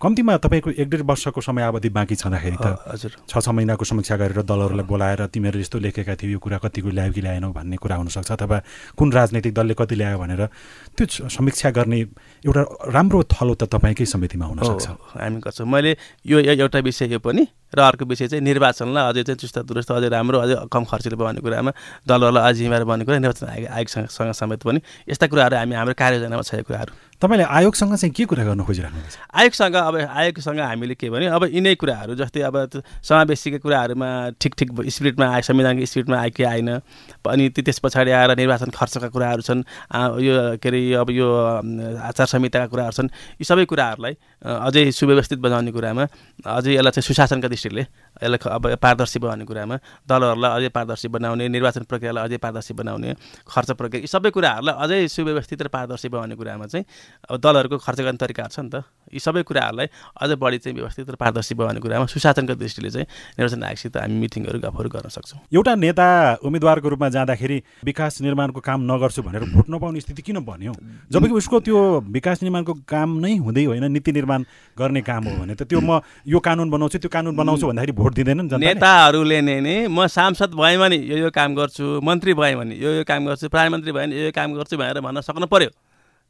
कम्तीमा 0.00 0.36
तपाईँको 0.40 0.70
एक 0.80 0.88
डेढ 0.88 1.02
वर्षको 1.04 1.40
समयावधि 1.44 1.88
बाँकी 1.92 2.14
छँदाखेरि 2.16 2.56
त 2.56 2.66
हजुर। 2.88 3.12
छ 3.28 3.32
छ 3.36 3.48
महिनाको 3.52 3.84
समीक्षा 3.84 4.16
गरेर 4.16 4.40
दलहरूलाई 4.48 4.86
बोलाएर 4.88 5.28
तिमीहरू 5.28 5.60
यस्तो 5.60 5.76
लेखेका 5.76 6.14
थियौ 6.16 6.32
यो 6.32 6.38
कुरा 6.40 6.58
कतिको 6.64 6.88
ल्यायो 6.88 7.12
कि 7.12 7.20
ल्याएनौ 7.20 7.52
भन्ने 7.52 7.76
कुरा 7.76 7.96
हुनसक्छ 8.00 8.32
अथवा 8.32 8.58
कुन 8.96 9.12
राजनैतिक 9.12 9.52
दलले 9.52 9.74
कति 9.76 9.94
ल्यायो 10.00 10.18
भनेर 10.18 10.42
त्यो 10.96 11.28
समीक्षा 11.28 11.70
गर्ने 11.76 12.00
एउटा 12.48 12.62
राम्रो 12.96 13.22
थलो 13.28 13.54
त 13.60 13.68
तपाईँकै 13.68 14.06
समितिमा 14.08 14.46
हुनसक्छ। 14.56 14.86
हामी 15.20 15.38
गर्छौँ। 15.44 15.68
मैले 15.68 15.92
यो 16.24 16.38
एउटा 16.48 16.78
विषय 16.80 17.12
यो 17.12 17.18
पनि 17.20 17.44
र 17.76 17.78
अर्को 17.78 18.04
विषय 18.08 18.28
चाहिँ 18.32 18.40
निर्वाचनलाई 18.40 19.04
अझै 19.04 19.22
चाहिँ 19.22 19.36
चुस्त 19.36 19.58
दुरुस्त 19.68 19.90
अझै 19.92 20.08
राम्रो 20.08 20.38
अझै 20.40 20.56
कम 20.72 20.84
खर्चिलो 20.88 21.16
भन्ने 21.20 21.40
कुरामा 21.44 21.72
दलहरूलाई 22.08 22.42
अझै 22.48 22.56
जिम्मेवार 22.56 22.84
भन्ने 22.88 23.04
कुरा 23.04 23.18
निर्वाचन 23.20 23.46
आयोग 23.46 23.68
आयोगसँग 23.68 24.32
समेत 24.32 24.60
पनि 24.64 24.80
यस्ता 25.12 25.26
कुराहरू 25.28 25.56
हामी 25.60 25.74
हाम्रो 25.76 25.94
कार्ययोजनामा 25.94 26.42
छ 26.42 26.54
यो 26.56 26.64
कुराहरू। 26.64 26.92
तपाईँले 27.22 27.44
आयोगसँग 27.46 27.94
चाहिँ 27.94 28.12
के 28.12 28.24
कुरा 28.24 28.44
गर्न 28.44 28.64
खोजिराख्नुहुन्छ 28.64 29.16
आयोगसँग 29.30 29.74
अब 29.76 29.96
आयोगसँग 29.98 30.60
हामीले 30.60 30.94
के 30.94 31.10
भने 31.10 31.26
अब 31.28 31.44
यिनै 31.52 31.74
कुराहरू 31.76 32.14
जस्तै 32.16 32.40
अब 32.40 32.80
समावेशीका 32.98 33.58
कुराहरूमा 33.60 34.08
ठिक 34.40 34.54
ठिक 34.56 34.68
स्पिरिटमा 34.88 35.26
आए 35.28 35.42
संविधानको 35.42 35.84
स्पिरिटमा 35.84 36.16
आयो 36.16 36.30
कि 36.32 36.44
आएन 36.44 36.68
अनि 37.22 37.48
त्यस 37.52 37.78
पछाडि 37.78 38.10
आएर 38.10 38.36
निर्वाचन 38.36 38.70
खर्चका 38.72 39.08
कुराहरू 39.12 39.42
छन् 39.42 39.62
यो 40.18 40.34
के 40.56 40.68
अरे 40.68 40.80
अब 40.96 41.10
यो 41.12 41.28
आचार 42.08 42.26
संहिताका 42.26 42.66
कुराहरू 42.66 42.96
छन् 42.96 43.12
यी 43.36 43.44
सबै 43.44 43.64
कुराहरूलाई 43.68 44.16
अझै 44.40 44.90
सुव्यवस्थित 44.90 45.38
बनाउने 45.38 45.70
कुरामा 45.72 46.04
अझै 46.48 46.72
यसलाई 46.72 46.92
चाहिँ 46.96 47.04
सुशासनका 47.04 47.48
दृष्टिले 47.48 47.82
यसलाई 48.24 48.38
अब 48.48 48.64
पारदर्शी 48.80 49.18
बनाउने 49.20 49.44
कुरामा 49.44 49.76
दलहरूलाई 50.08 50.50
अझै 50.56 50.68
पारदर्शी 50.72 51.08
बनाउने 51.12 51.48
निर्वाचन 51.48 51.84
प्रक्रियालाई 51.84 52.24
अझै 52.24 52.38
पारदर्शी 52.40 52.72
बनाउने 52.74 53.14
खर्च 53.44 53.70
प्रक्रिया 53.76 54.00
यी 54.00 54.08
सबै 54.08 54.30
कुराहरूलाई 54.30 54.74
अझै 54.80 55.08
सुव्यवस्थित 55.12 55.60
र 55.62 55.68
पारदर्शी 55.68 56.08
बनाउने 56.08 56.34
कुरामा 56.40 56.66
चाहिँ 56.72 56.84
अब 57.28 57.36
दलहरूको 57.36 57.76
खर्च 57.84 58.00
गर्ने 58.00 58.16
तरिकाहरू 58.16 58.52
छ 58.54 58.58
नि 58.64 58.70
त। 58.72 58.74
यी 59.12 59.20
सबै 59.20 59.42
कुराहरूलाई 59.44 59.86
अझ 60.16 60.30
बढी 60.40 60.58
चाहिँ 60.64 60.76
व्यवस्थित 60.78 61.10
र 61.10 61.16
पारदर्शी 61.20 61.54
बनाउने 61.60 61.80
कुरामा 61.84 62.06
सुशासनको 62.08 62.54
दृष्टिले 62.56 62.90
चाहिँ 62.90 63.06
निर्वाचन 63.36 63.60
आयोगसित 63.60 63.96
हामी 64.00 64.16
मिटिङहरू 64.24 64.58
गफहरू 64.64 64.88
गर्न 64.88 65.08
सक्छौँ। 65.12 65.40
एउटा 65.52 65.74
नेता 65.74 66.06
उम्मेद्वारको 66.40 66.88
रूपमा 66.88 67.08
जाँदाखेरि 67.12 67.58
विकास 67.84 68.20
निर्माणको 68.24 68.60
काम 68.64 68.78
नगर्छु 68.88 69.20
भनेर 69.20 69.44
भोट 69.52 69.66
नपाउने 69.68 70.00
स्थिति 70.00 70.22
किन 70.22 70.38
बन्यो? 70.48 70.72
जबकि 71.12 71.34
उसको 71.34 71.60
त्यो 71.60 71.78
विकास 72.08 72.42
निर्माणको 72.42 72.72
काम 72.88 73.08
नै 73.20 73.36
हुँदै 73.36 73.64
होइन 73.64 73.84
नीति 73.90 74.12
निर्माण 74.12 74.29
गर्ने 74.78 75.00
काम 75.02 75.24
हो 75.24 75.34
भने 75.40 75.54
त 75.54 75.62
त्यो 75.66 75.80
म 75.80 76.00
यो 76.26 76.38
कानुन 76.38 76.70
बनाउँछु 76.70 76.98
त्यो 76.98 77.10
कानुन 77.10 77.36
बनाउँछु 77.36 77.66
भन्दाखेरि 77.66 77.92
भोट 77.92 78.12
दिँदैनन् 78.14 78.48
नेताहरूले 78.60 79.40
नै 79.40 79.60
नि 79.60 79.74
म 79.88 80.06
सांसद 80.06 80.54
भएँ 80.54 80.78
भने 80.78 80.96
यो 81.10 81.16
यो 81.26 81.30
काम 81.30 81.54
गर्छु 81.54 82.00
मन्त्री 82.04 82.34
भएँ 82.34 82.54
भने 82.56 82.74
यो 82.76 82.90
यो 82.98 83.04
काम 83.04 83.26
गर्छु 83.26 83.48
प्रधानमन्त्री 83.48 83.92
भएँ 83.92 84.06
भने 84.06 84.16
यो 84.16 84.24
यो 84.28 84.32
काम 84.32 84.54
गर्छु 84.54 84.76
भनेर 84.76 85.00
भन्न 85.00 85.20
सक्नु 85.20 85.46
पर्यो। 85.46 85.70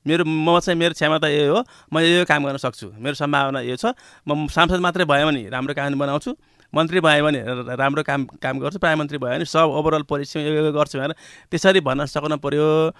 मेरो 0.07 0.25
म 0.25 0.59
चाहिँ 0.65 0.79
मेरो 0.81 0.95
क्षमता 0.97 1.29
यो 1.29 1.53
हो 1.53 1.61
म 1.93 2.01
यो 2.01 2.19
यो 2.19 2.25
काम 2.25 2.45
गर्न 2.49 2.57
सक्छु। 2.57 2.87
मेरो 3.05 3.15
सम्भावना 3.21 3.61
यो 3.69 3.77
छ 3.77 3.93
म 4.25 4.49
सांसद 4.49 4.81
मात्रै 4.81 5.05
भयो 5.05 5.27
भने 5.29 5.49
राम्रो 5.53 5.75
कानुन 5.77 5.99
बनाउँछु 6.01 6.33
मन्त्री 6.73 7.01
भयो 7.05 7.25
भने 7.25 7.41
राम्रो 7.77 8.03
काम 8.09 8.25
काम 8.41 8.55
गर्छु 8.65 8.79
प्रधानमन्त्री 8.81 9.19
भयो 9.19 9.37
भने 9.37 9.45
सब 9.45 9.69
ओभरअल 9.77 10.03
पोलिसी 10.09 10.41
यो 10.41 10.53
यो 10.57 10.73
गर्छु 10.73 10.97
भनेर 10.99 11.13
त्यसरी 11.53 11.81
भन्न 11.85 12.07
सक्नु 12.09 12.37
पर्यो। 12.41 12.97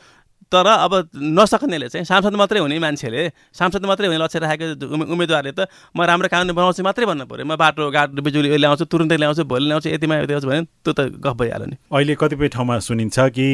तर 0.53 0.67
अब 0.67 0.93
नसक्नेले 1.15 1.89
चाहिँ 1.89 2.05
सांसद 2.05 2.35
मात्रै 2.35 2.61
हुने 2.61 2.79
मान्छेले 2.79 3.29
सांसद 3.55 3.87
मात्रै 3.87 4.07
हुने 4.07 4.19
लक्ष्य 4.19 4.39
राखेको 4.43 4.87
उम्मे- 4.95 5.09
उम्मेदवारले 5.15 5.53
त 5.55 5.71
म 5.97 6.03
राम्रो 6.03 6.29
कानुन 6.29 6.51
बनाउँछु 6.59 6.83
मात्रै 6.83 7.07
भन्नु 7.07 7.25
पऱ्यो। 7.31 7.47
म 7.47 7.55
बाटो 7.55 7.91
घाटो 7.91 8.23
बिजुली 8.23 8.59
ल्याउँछु 8.59 8.85
तुरुन्तै 8.91 9.17
ल्याउँछु 9.17 9.43
भोलि 9.47 9.67
ल्याउँछु 9.71 9.89
यतिमा 9.95 10.15
यति 10.19 10.27
ल्याउँछु 10.27 10.49
भने 10.51 10.61
त्यो 10.83 10.93
त 10.93 11.01
गफ 11.23 11.35
भइहाल्यो 11.39 11.67
नि। 11.71 11.77
अहिले 11.95 12.15
कतिपय 12.19 12.49
ठाउँमा 12.51 12.79
सुनिन्छ 12.83 13.19
कि 13.39 13.49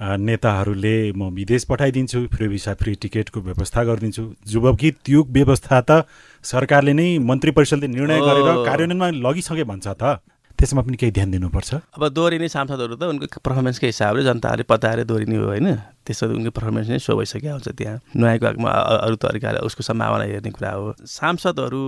नेताहरूले 0.00 1.12
म 1.12 1.34
विदेश 1.34 1.64
पठाइदिन्छु 1.66 2.18
फ्री 2.32 2.46
भिसा 2.48 2.72
फ्री 2.80 2.94
टिकटको 2.94 3.38
व्यवस्था 3.40 3.80
गरिदिन्छु। 3.84 4.24
जबकि 4.48 4.90
त्यो 5.04 5.20
व्यवस्था 5.34 5.76
त 5.82 6.06
सरकारले 6.46 6.92
नै 6.94 7.18
मन्त्री 7.18 7.50
परिषदले 7.58 7.86
निर्णय। 7.90 8.20
गरेर 8.22 8.48
कार्यान्वयनमा 8.64 9.08
लगिसके 9.26 9.64
भन्छ 9.66 9.86
त। 10.00 10.22
त्यसमा 10.60 10.82
पनि 10.84 10.96
केही 11.00 11.12
ध्यान 11.16 11.30
दिनुपर्छ? 11.32 11.70
अब 11.96 12.02
दोहोरिने 12.12 12.48
सांसदहरू 12.52 12.94
त 13.00 13.08
उनको 13.08 13.40
पर्फर्मेन्सकै 13.40 13.88
हिसाबले 13.96 14.22
जनताहरूले 14.28 14.68
पताएर 14.68 15.08
दोहोरिने 15.08 15.36
हो 15.40 15.46
होइन। 15.56 15.68
त्यसो 16.04 16.28
उनको 16.36 16.52
पर्फर्मेन्स 16.52 16.88
नै 16.92 16.98
सो 17.00 17.16
भइसकेको 17.16 17.48
हुन्छ 17.48 17.68
त्यहाँ। 17.72 17.96
नयाँको 18.12 18.46
आगमा 18.46 18.70
अरू 19.08 19.16
तरिकाले 19.16 19.64
उसको 19.64 19.82
सम्भावना 19.88 20.24
हेर्ने 20.28 20.50
कुरा 20.52 20.70
हो। 20.76 21.00
सांसदहरू 21.00 21.80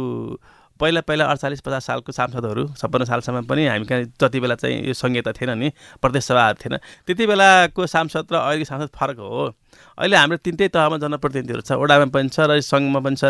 पहिला 0.81 1.01
पहिला 1.05 1.25
अडचालिस 1.31 1.61
पचास 1.61 1.85
सालको 1.87 2.11
सांसदहरू 2.11 2.63
छप्पन्न 2.81 3.05
सालसम्म 3.05 3.45
पनि 3.45 3.67
हामी 3.69 3.85
कहाँ 3.87 4.03
जति 4.19 4.41
बेला 4.41 4.55
चाहिँ 4.57 4.89
यो 4.89 4.95
संहिता 4.97 5.33
थिएन 5.37 5.53
नि 5.55 5.69
प्रदेश 6.01 6.25
सभाहरू 6.33 6.57
थिएन 6.59 6.77
त्यति 7.07 7.25
बेलाको 7.29 7.87
सांसद 7.87 8.33
र 8.33 8.37
अहिलेको 8.41 8.67
सांसद 8.67 8.91
फरक 8.91 9.19
हो। 9.21 9.53
अहिले 10.01 10.17
हाम्रो 10.17 10.37
तिनटै 10.43 10.69
तहमा 10.73 10.97
जनप्रतिनिधिहरू 10.97 11.63
छ 11.63 11.77
वडामा 11.77 12.09
पनि 12.09 12.29
छ 12.35 12.49
र 12.49 12.59
सङ्घमा 12.65 13.01
पनि 13.05 13.17
छ 13.21 13.25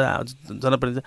जनप्रतिनिधि 0.49 1.03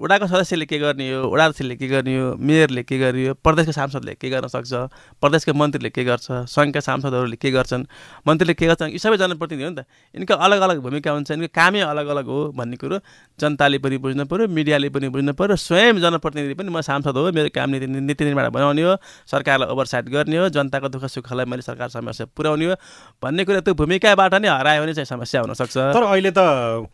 वडाको 0.00 0.26
सदस्यले 0.26 0.64
के 0.64 0.78
गर्ने 0.78 1.06
हो? 1.12 1.28
वडा 1.28 1.44
अध्यक्षले 1.44 1.76
के 1.76 1.86
गर्ने 1.88 2.16
हो? 2.18 2.36
मेयरले 2.40 2.82
के 2.82 2.98
गर्ने 2.98 3.26
हो? 3.28 3.34
प्रदेशको 3.34 3.72
सांसदले 3.72 4.14
के 4.14 4.30
गर्न 4.30 4.48
सक्छ? 4.48 4.72
प्रदेशको 5.20 5.52
मन्त्रीले 5.52 5.90
के 5.90 6.04
गर्छ? 6.04 6.48
सङ्घका 6.48 6.80
सांसदहरूले 6.80 7.36
के 7.36 7.50
गर्छन्? 7.50 7.84
मन्त्रीले 8.26 8.54
के 8.54 8.66
गर्छन्? 8.66 8.90
यी 8.92 8.98
सबै 8.98 9.16
जनप्रतिनिधि 9.20 9.64
हो 9.64 9.70
नि 9.70 9.76
त। 9.76 9.84
यिनको 10.16 10.34
अलग 10.34 10.60
अलग 10.60 10.78
भूमिका 10.80 11.10
हुन्छ। 11.12 11.30
यिनको 11.30 11.48
कामै 11.52 11.80
अलग 11.92 12.06
अलग 12.08 12.26
हो 12.26 12.38
भन्ने 12.56 12.76
कुरो 12.80 12.98
जनताले 13.40 13.78
पनि 13.84 13.96
बुझ्नु 14.00 14.24
पऱ्यो 14.24 14.48
मिडियाले 14.48 14.88
पनि 14.88 15.08
बुझ्नु 15.12 15.32
पऱ्यो 15.36 15.56
स्वयं 15.56 16.00
जनप्रतिनिधि 16.00 16.54
पनि 16.54 16.70
म 16.72 16.80
सांसद 16.80 17.16
हो 17.16 17.32
मेरो 17.32 17.50
काम 17.52 17.70
नीति 17.76 17.86
नीति 17.86 18.24
निर्माण 18.24 18.48
बनाउने 18.48 18.82
हो 18.82 18.96
सरकारलाई 19.28 19.68
ओभरसाइट 19.68 20.08
गर्ने 20.08 20.36
हो 20.36 20.48
जनताको 20.48 20.88
दुःख 20.88 21.04
सुखलाई 21.10 21.44
मैले 21.44 21.62
सरकार 21.62 21.88
समस्या 21.92 22.26
पुर्याउने 22.36 22.66
हो 22.66 22.74
भन्ने 23.20 23.44
कुरा 23.44 23.60
त्यो 23.60 23.74
भूमिकाबाट 23.74 24.34
नै 24.40 24.48
हरायो 24.48 24.82
भने 24.82 24.94
चाहिँ 24.94 25.06
समस्या 25.06 25.40
हुनसक्छ। 25.42 25.76
तर 25.76 26.02
अहिले 26.02 26.30
त 26.32 26.40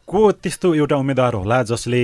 को 0.03 0.21
त्यस्तो 0.43 0.75
एउटा 0.75 0.97
उम्मेद्वार 0.97 1.35
होला 1.35 1.63
जसले 1.63 2.03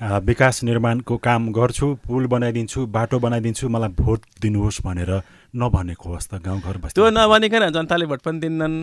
विकास 0.00 0.62
निर्माणको 0.64 1.16
काम 1.16 1.42
गर्छु 1.52 1.86
पुल 2.06 2.26
बनाइदिन्छु 2.26 2.86
बाटो 2.90 3.18
बनाइदिन्छु 3.18 3.68
मलाई 3.68 3.92
भोट 3.94 4.20
दिनुहोस् 4.42 4.82
भनेर 4.84 5.10
नभनेको 5.54 6.08
होस् 6.10 6.28
त 6.28 6.42
गाउँघर 6.44 6.76
बस्ती 6.82 7.00
त्यो 7.00 7.10
नभनिकन 7.10 7.70
जनताले 7.70 8.06
भोट 8.06 8.20
पनि 8.20 8.38
दिन्नन्। 8.40 8.76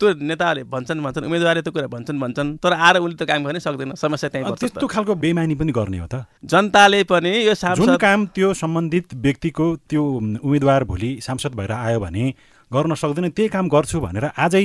त्यो 0.00 0.08
नेताहरूले 0.26 0.64
भन्छन् 0.66 1.02
भन्छन् 1.04 1.24
उम्मेदवारले 1.24 1.62
त्यो 1.62 1.72
कुरा 1.72 1.86
भन्छन् 1.86 2.20
भन्छन् 2.20 2.56
तर 2.58 2.72
आएर 2.72 2.96
उसले 2.98 3.14
त 3.14 3.28
काम 3.30 3.44
गर्नै 3.44 3.60
सक्दैन 3.60 3.94
समस्या 3.94 4.28
त्यहीँ 4.32 4.56
त्यस्तो 4.58 4.86
त। 4.86 4.90
खालको 4.90 5.14
बेमानी 5.14 5.54
पनि 5.54 5.72
गर्ने 5.72 5.98
हो 6.02 6.06
त। 6.10 6.26
जनताले 6.42 7.04
पनि 7.06 7.32
यो 7.46 7.54
जुन 7.54 7.54
सांसद 7.54 8.00
काम 8.00 8.26
त्यो 8.34 8.48
सम्बन्धित 8.58 9.14
व्यक्तिको 9.14 9.66
त्यो 9.86 10.02
उम्मेद्वार 10.42 10.84
भोलि 10.90 11.10
सांसद 11.22 11.54
भएर 11.54 11.72
आयो 11.72 12.00
भने 12.00 12.24
गर्न 12.72 12.94
सक्दैन 12.98 13.30
त्यही 13.30 13.48
काम 13.54 13.68
गर्छु 13.68 14.00
भनेर 14.00 14.24
आजै 14.34 14.64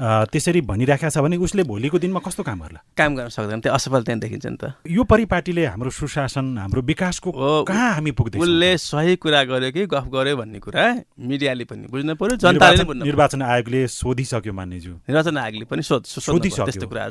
त्यसरी 0.00 0.60
भनिराखेको 0.66 1.10
छ 1.10 1.18
भने 1.22 1.36
उसले 1.38 1.62
भोलिको 1.62 1.98
दिनमा 1.98 2.20
कस्तो 2.20 2.42
काम 2.42 2.58
गर्ला? 2.60 2.80
काम 2.98 3.10
गर्न 3.14 3.28
सक्दैन 3.30 3.60
त्यो 3.62 3.72
असफल 3.72 4.02
त्यहाँ 4.02 4.20
देखिन्छ 4.20 4.46
नि 4.46 4.56
त। 4.58 4.64
यो 4.84 5.02
परिपाटीले 5.06 5.64
हाम्रो 5.70 5.90
सुशासन 5.90 6.58
हाम्रो 6.58 6.82
विकासको 6.82 7.30
कहाँ 7.30 7.90
हामी 7.94 8.10
पुग्दैछौँ? 8.10 8.42
उसले 8.42 8.70
सही 8.78 9.16
कुरा 9.22 9.42
गर्यो 9.44 9.70
कि 9.70 9.86
गफ 9.86 10.06
गर्यो 10.10 10.36
भन्ने 10.36 10.58
कुरा 10.58 10.82
मिडियाले 11.14 11.64
पनि 11.64 11.86
बुझ्नु 11.94 12.14
पर्यो 12.18 12.36
जनताले 12.42 12.84
पनि 12.84 13.06
निर्वाचन 13.06 13.42
आयोगले 13.42 13.80
सोधिसक्यो 13.86 14.52
मान्नेज्यू। 14.52 14.92
निर्वाचन 15.06 15.36
आयोगले 15.38 15.64
पनि 15.70 15.82
सोधिसक्यो। 15.82 16.34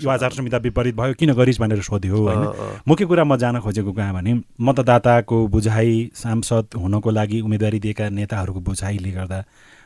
यो 0.04 0.10
आचार 0.10 0.32
संहिता 0.36 0.58
विपरीत 0.60 0.96
भयो 0.96 1.14
किन 1.16 1.32
गरिस् 1.34 1.60
भनेर 1.64 1.82
सोध्यो 1.82 2.18
होइन। 2.18 2.84
मुख्य 2.84 3.06
कुरा 3.06 3.24
म 3.24 3.36
जान 3.40 3.60
खोजेको 3.64 3.92
कहाँ 3.96 4.14
भने 4.14 4.34
मतदाताको 4.60 5.48
बुझाइ 5.48 6.12
सांसद 6.16 6.76
हुनको 6.76 7.10
लागि 7.10 7.42
उम्मेदवारी 7.42 7.80
दिएका 7.80 8.10
नेताहरूको 8.10 8.60
बुझाइले 8.60 9.12
गर्दा 9.12 9.40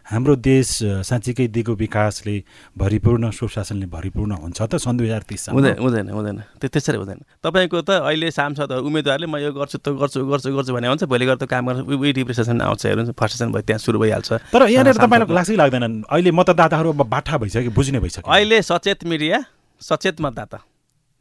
हाम्रो 0.07 0.35
देश 0.39 0.69
साँच्चीकै 1.03 1.47
दिगो 1.51 1.73
विकासले 1.75 2.35
भरिपूर्ण 2.79 3.29
सुशासनले 3.35 3.87
भरिपूर्ण 3.91 4.31
हुन्छ 4.39 4.59
त 4.61 4.79
सन् 4.79 4.97
दुई 4.97 5.07
हजार 5.11 5.23
तिससम्म 5.27 5.59
हुँदैन 5.59 5.75
हुँदैन 5.83 6.07
हुँदैन। 6.15 6.37
त्यो 6.63 6.69
त्यसरी 6.71 6.97
हुँदैन। 6.97 7.19
तपाईँको 7.43 7.81
त 7.83 8.07
अहिले 8.07 8.31
सांसदहरू 8.31 8.87
उम्मेदवारले 8.87 9.27
म 9.27 9.35
यो 9.43 9.51
गर्छु 9.51 9.83
त्यो 9.83 9.91
गर्छु 9.99 10.23
गर्छु 10.23 10.47
गर्छु 10.55 10.71
भने 10.71 10.87
हुन्छ। 10.87 11.03
भोलि 11.11 11.25
गर्दा 11.27 11.45
काम 11.51 11.63
गर्नु 11.67 11.91
उही 11.91 12.11
डिप्रेसन 12.23 12.55
आउँछ 12.55 12.85
हेर्नु 12.87 13.11
फ्रस्ट्रेसन 13.19 13.51
भयो 13.51 13.67
त्यहाँ 13.67 13.83
सुरु 13.83 13.99
भइहाल्छ। 13.99 14.31
तर 14.47 14.61
यहाँनिर। 14.71 14.95
तपाईँलाई 14.95 15.35
लाग्छै 15.35 15.55
लाग्दैन? 15.59 15.83
अहिले 16.07 16.31
मतदाताहरू 16.31 16.89
अब 16.95 17.03
बाठा 17.03 17.35
भइसक्यो 17.43 17.75
बुझ्ने 17.75 17.99
भइसक्यो। 17.99 18.31
अहिले 18.31 18.63
सचेत 18.63 19.03
मिडिया 19.03 19.43
सचेत 19.83 20.23
मतदाता। 20.23 20.57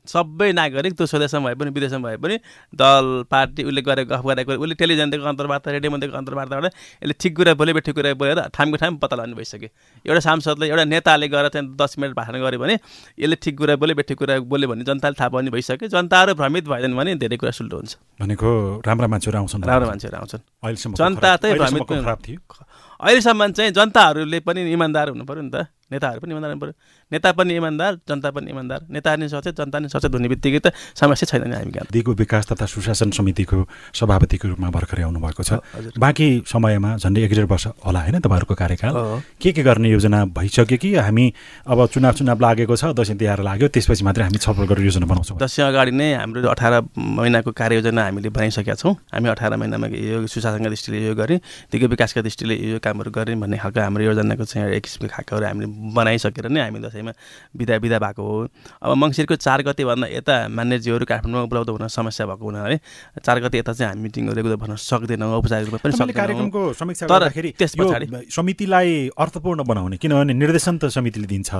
सबै 0.07 0.53
नागरिक 0.53 0.95
त्यो 0.97 1.07
स्वदेशमा 1.07 1.41
भए 1.47 1.55
पनि 1.55 1.71
विदेशमा 1.71 2.09
भए 2.09 2.17
पनि 2.17 2.37
दल 2.75 3.07
पार्टी 3.31 3.63
उसले 3.65 3.83
गरेको 3.83 4.11
गफ 4.15 4.25
गरेको 4.27 4.53
उसले 4.57 4.75
टेलिभिजन 4.75 5.11
दिएको 5.11 5.27
अन्तर्वार्ता 5.27 5.71
रेडियोमा 5.71 5.99
दिएको 5.99 6.17
अन्तर्वार्ताबाट 6.17 6.65
यसले 6.67 7.15
ठिक 7.21 7.37
कुरा 7.37 7.55
बोले 7.55 7.73
बेठी 7.73 7.93
कुरा 7.93 8.15
बोलेर 8.15 8.41
ठामको 8.55 8.77
ठाम 8.77 8.97
पत्ता 8.97 9.17
लगाउनु 9.17 9.37
भइसक्यो। 9.37 9.69
एउटा 10.07 10.21
सांसदले 10.21 10.67
एउटा 10.69 10.85
नेताले 10.85 11.29
गएर 11.29 11.49
चाहिँ 11.49 11.77
दस 11.77 11.99
मिनट 11.99 12.15
भाषण 12.17 12.41
गर्यो 12.41 12.61
भने 12.61 12.75
यसले 13.19 13.37
ठिक 13.43 13.59
कुरा 13.59 13.77
बोले 13.77 13.95
बेठी 13.95 14.15
कुरा 14.15 14.39
बोल्यो 14.47 14.69
भने 14.69 14.85
जनताले 14.85 15.15
थाहा 15.21 15.29
पाउने 15.29 15.51
भइसक्यो। 15.51 15.89
जनताहरू 15.89 16.35
भ्रमित 16.35 16.65
भएन 16.69 16.97
भने 16.97 17.15
धेरै 17.21 17.37
कुरा 17.37 17.53
सुल्टो 17.53 17.77
हुन्छ। 17.77 17.97
भनेको 18.21 18.49
राम्रा 18.87 19.07
मान्छेहरू 19.07 19.39
आउँछन्। 19.39 19.65
राम्रो 19.65 19.87
मान्छेहरू 19.87 20.17
आउँछन्। 20.17 20.43
अहिलेसम्म 20.65 20.95
जनता 20.95 21.37
चाहिँ 21.37 21.57
भ्रमित 21.59 21.85
थियो। 22.27 22.41
अहिलेसम्म 23.01 23.53
चाहिँ 23.53 23.71
जनताहरूले 23.73 24.41
पनि 24.41 24.61
इमान्दार 24.73 25.09
हुनु 25.09 25.25
पऱ्यो 25.25 25.43
नि 25.43 25.51
त। 25.51 25.69
नेताहरू 25.91 26.21
पनि 26.21 26.33
इमान्दार 26.35 26.57
पऱ्यो 26.59 26.75
नेता 27.13 27.33
पनि 27.33 27.55
इमान्दार 27.57 27.93
जनता 28.09 28.31
पनि 28.31 28.51
इमान्दार। 28.51 28.81
नेता 28.91 29.11
नि 29.17 29.29
सचेत 29.29 29.55
जनता 29.57 29.79
नि 29.79 29.89
सचेत 29.89 30.15
हुने 30.15 30.29
बित्तिकै 30.29 30.59
त 30.59 30.75
समस्या 30.75 31.27
छैन 31.31 31.47
नि 31.47 31.55
हामी 31.57 31.71
कहाँ 31.71 31.87
दिगो 31.93 32.13
विकास 32.19 32.47
तथा 32.51 32.67
सुशासन 32.67 33.11
समितिको 33.15 33.57
सभापतिको 33.95 34.49
रूपमा 34.49 34.71
भर्खरै 34.71 35.03
आउनुभएको 35.07 35.43
छ। 35.43 35.63
बाँकी 35.95 36.27
समयमा 36.43 36.91
झन्डै 36.99 37.21
एक 37.23 37.33
डेढ 37.39 37.47
वर्ष 37.47 37.67
होला 37.87 38.01
होइन 38.03 38.19
तपाईँहरूको 38.19 38.55
कार्यकाल। 38.55 38.95
के 39.39 39.53
के 39.53 39.63
गर्ने 39.63 39.89
योजना 39.91 40.25
भइसक्यो 40.35 40.77
कि 40.77 40.95
हामी 40.97 41.25
अब 41.67 41.79
चुनाव 41.87 42.13
चुनाव 42.19 42.39
लागेको 42.43 42.75
छ 42.77 42.91
दसैँ 42.91 43.17
तिहार 43.17 43.47
लाग्यो 43.47 43.69
त्यसपछि 43.71 44.03
मात्रै 44.03 44.25
हामी 44.27 44.39
छलफल 44.43 44.67
गरेर 44.67 44.85
योजना 44.91 45.07
बनाउँछौँ? 45.07 45.39
दसैँ 45.39 45.65
अगाडि 45.71 45.93
नै 45.95 46.09
हाम्रो 46.19 46.51
अठार 46.51 46.75
महिनाको 46.99 47.51
कार्ययोजना 47.55 48.03
हामीले 48.11 48.29
बनाइसकेका 48.35 48.75
छौँ। 48.75 48.93
हामी 49.15 49.29
अठार 49.31 49.55
महिनामा 49.55 49.87
यो 49.87 50.27
सुशासनका 50.27 50.69
दृष्टिले 50.69 50.99
यो 51.07 51.15
गरेँ 51.15 51.39
दिगो 51.71 51.87
विकासका 51.95 52.21
दृष्टिले 52.27 52.55
यो 52.75 52.79
कामहरू 52.83 53.11
गरेँ 53.15 53.39
भन्ने 53.39 53.57
खालको 53.63 53.81
हाम्रो 53.81 54.03
योजनाको 54.11 54.45
चाहिँ 54.45 54.75
एक 54.75 54.83
किसिमको 54.83 55.15
खालकोहरू 55.15 55.47
हामीले 55.47 55.67
बनाइसकेर 55.95 56.49
नै 56.49 56.61
हामी 56.61 56.81
दसैँमा 56.81 57.13
बिदा 57.57 57.79
बिदा 57.79 57.99
भएको 57.99 58.23
हो। 58.23 58.49
अब 58.83 58.91
मङ्सिरको 58.97 59.37
चार 59.37 59.63
गतेभन्दा 59.63 60.07
यता 60.09 60.35
मान्यजीहरू 60.49 61.05
काठमाडौँमा 61.05 61.45
उपलब्ध 61.47 61.71
हुन 61.71 61.87
समस्या 61.89 62.27
भएको 62.27 62.45
हुनाले 62.45 62.77
चार 63.21 63.37
गते 63.41 63.59
यता 63.59 63.73
चाहिँ 63.73 63.89
हामी 63.91 64.03
मिटिङहरू 64.03 64.37
रेगुलर 64.37 64.57
भन्न 64.57 64.77
सक्दैनौँ 64.77 65.31
औपचारिक 65.37 65.69
रूपमा 65.69 65.81
पनि 65.85 66.13
कार्यक्रमको 66.13 66.63
समीक्षा 66.73 67.07
तर 67.07 67.29
त्यस 67.59 67.73
पछाडि 67.77 68.07
समितिलाई 68.31 69.09
अर्थपूर्ण 69.19 69.65
बनाउने 69.65 69.97
किनभने 69.97 70.35
निर्देशन 70.35 70.79
त 70.79 70.89
समितिले 70.97 71.27
दिन्छ 71.27 71.51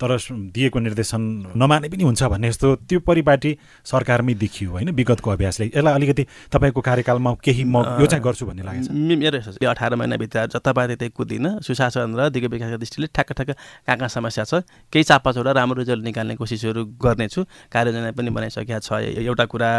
तर 0.00 0.16
दिएको 0.56 0.78
निर्देशन 0.80 1.22
नमाने 1.56 1.88
पनि 1.88 2.04
हुन्छ 2.04 2.22
भन्ने 2.32 2.48
जस्तो 2.50 2.74
त्यो 2.88 3.00
परिपाटी 3.00 3.56
सरकारमै 3.84 4.34
देखियो 4.34 4.70
होइन 4.70 4.90
विगतको 4.94 5.30
अभ्यासले। 5.30 5.66
यसलाई 5.66 5.94
अलिकति 5.94 6.26
तपाईँको 6.52 6.80
कार्यकालमा 6.80 7.34
केही 7.44 7.64
म 7.64 7.76
यो 8.00 8.06
चाहिँ 8.06 8.24
गर्छु 8.24 8.46
भन्ने 8.46 8.62
लागेको 8.62 8.86
छ 8.86 9.58
मेरो 9.60 9.70
अठार 9.70 9.94
महिनाभित्र 9.94 10.46
जतापाति 10.54 10.96
त्यही 10.96 11.10
कुदिनँ 11.16 11.60
सुशासन 11.62 12.14
र 12.18 12.28
दिगो 12.30 12.48
विकासका 12.48 12.76
दृष्टिले 12.76 13.06
ठ्याक्क 13.14 13.32
ठ्याक्क 13.32 13.53
कहाँ 13.54 13.96
कहाँ 13.98 14.08
समस्या 14.08 14.44
छ। 14.44 14.62
केही 14.92 15.04
चापाचोडा 15.04 15.52
राम्रो 15.52 15.78
रिजल्ट 15.82 16.04
निकाल्ने 16.04 16.34
कोसिसहरू 16.36 16.84
गर्नेछु। 16.98 17.40
कार्ययोजना 17.72 18.10
पनि 18.12 18.30
बनाइसकेका 18.30 18.78
छ। 18.78 18.92
एउटा 19.22 19.44
कुरा। 19.46 19.70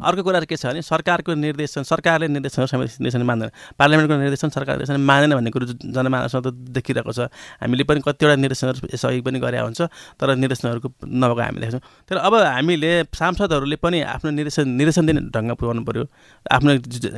अर्को 0.00 0.22
कुरा 0.22 0.40
के 0.48 0.56
छ 0.56 0.66
भने 0.66 0.82
सरकारको 0.82 1.34
निर्देशन 1.34 1.82
सरकारले 1.82 2.28
निर्देशन 2.28 2.66
निर्देशन 3.02 3.22
मान्दैन। 3.22 3.50
पार्लियामेन्टको 3.78 4.14
निर्देशन 4.16 4.48
सरकार 4.48 4.74
निर्देशन 4.76 5.00
मानेन 5.00 5.34
भन्ने 5.34 5.50
कुरो 5.50 5.66
जनमानसमा 5.94 6.40
त 6.40 6.48
देखिरहेको 6.76 7.12
छ। 7.12 7.28
हामीले 7.60 7.84
पनि 7.84 8.00
कतिवटा 8.06 8.34
निर्देशनहरू 8.36 8.96
सहयोग 8.96 9.24
पनि 9.24 9.38
गरे 9.38 9.58
हुन्छ 9.58 9.80
तर 10.18 10.28
निर्देशनहरूको 10.36 10.88
नभएको 11.04 11.40
हामी 11.40 11.58
देख्छौँ। 11.60 11.82
तर 12.08 12.16
अब 12.16 12.34
हामीले 12.34 12.90
सांसदहरूले 13.10 13.76
पनि 13.76 13.98
आफ्नो 14.14 14.30
निर्देशन 14.30 14.68
निर्देशन 14.68 15.06
दिने 15.06 15.20
ढङ्ग 15.34 15.50
पुऱ्याउनु 15.58 15.82
पऱ्यो 15.84 16.04
आफ्नो 16.46 16.70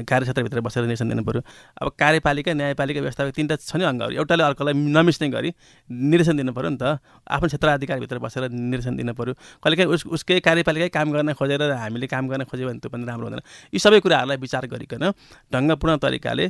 कार्यक्षेत्रभित्र 0.07 0.61
बसेर 0.61 0.83
निर्देशन 0.85 1.09
दिनु 1.11 1.23
पऱ्यो 1.23 1.43
अब 1.81 1.87
कार्यपालिका 1.99 2.53
न्यायपालिका 2.55 3.01
व्यवस्थापक 3.01 3.33
तिनवटा 3.37 3.57
छ 3.61 3.77
नि 3.77 3.85
अङ्गहरू। 3.85 4.13
एउटाले 4.21 4.43
अर्कोलाई 4.45 4.75
नमिस्ने 4.75 5.29
गरी 5.29 5.51
निर्देशन 5.91 6.37
दिनु 6.39 6.53
पऱ्यो 6.55 6.71
नि 6.71 6.79
त। 6.79 7.03
आफ्नो 7.27 7.47
क्षेत्र 7.51 7.69
अधिकारभित्र 7.77 8.19
बसेर 8.23 8.43
निर्देशन 8.51 8.95
दिनु 8.97 9.13
पऱ्यो 9.13 9.35
कहिलेकाहीँ 9.59 9.91
उस 9.91 10.03
उसकै 10.07 10.41
कार्यपालिकै 10.41 10.89
काम 10.95 11.09
गर्न 11.11 11.33
खोजेर 11.35 11.63
हामीले 11.75 12.07
काम 12.07 12.25
गर्न 12.31 12.43
खोज्यो 12.47 12.67
भने 12.71 12.79
त्यो 12.79 12.91
पनि 12.95 13.05
राम्रो 13.05 13.27
हुँदैन। 13.27 13.43
यी 13.75 13.79
सबै 13.79 14.01
कुराहरूलाई 14.01 14.39
विचार 14.39 14.65
गरिकन 14.71 15.05
ढङ्गपूर्ण 15.53 15.97
तरिकाले 15.99 16.45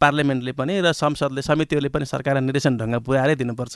पार्लियामेन्टले 0.00 0.52
पनि 0.56 0.72
र 0.80 0.92
संसदले 0.92 1.42
समितिहरूले 1.42 1.90
पनि 1.92 2.04
सरकारलाई 2.08 2.44
निर्देशन 2.48 2.72
ढङ्ग 2.80 2.96
पुर्याएरै 3.04 3.36
दिनुपर्छ। 3.36 3.74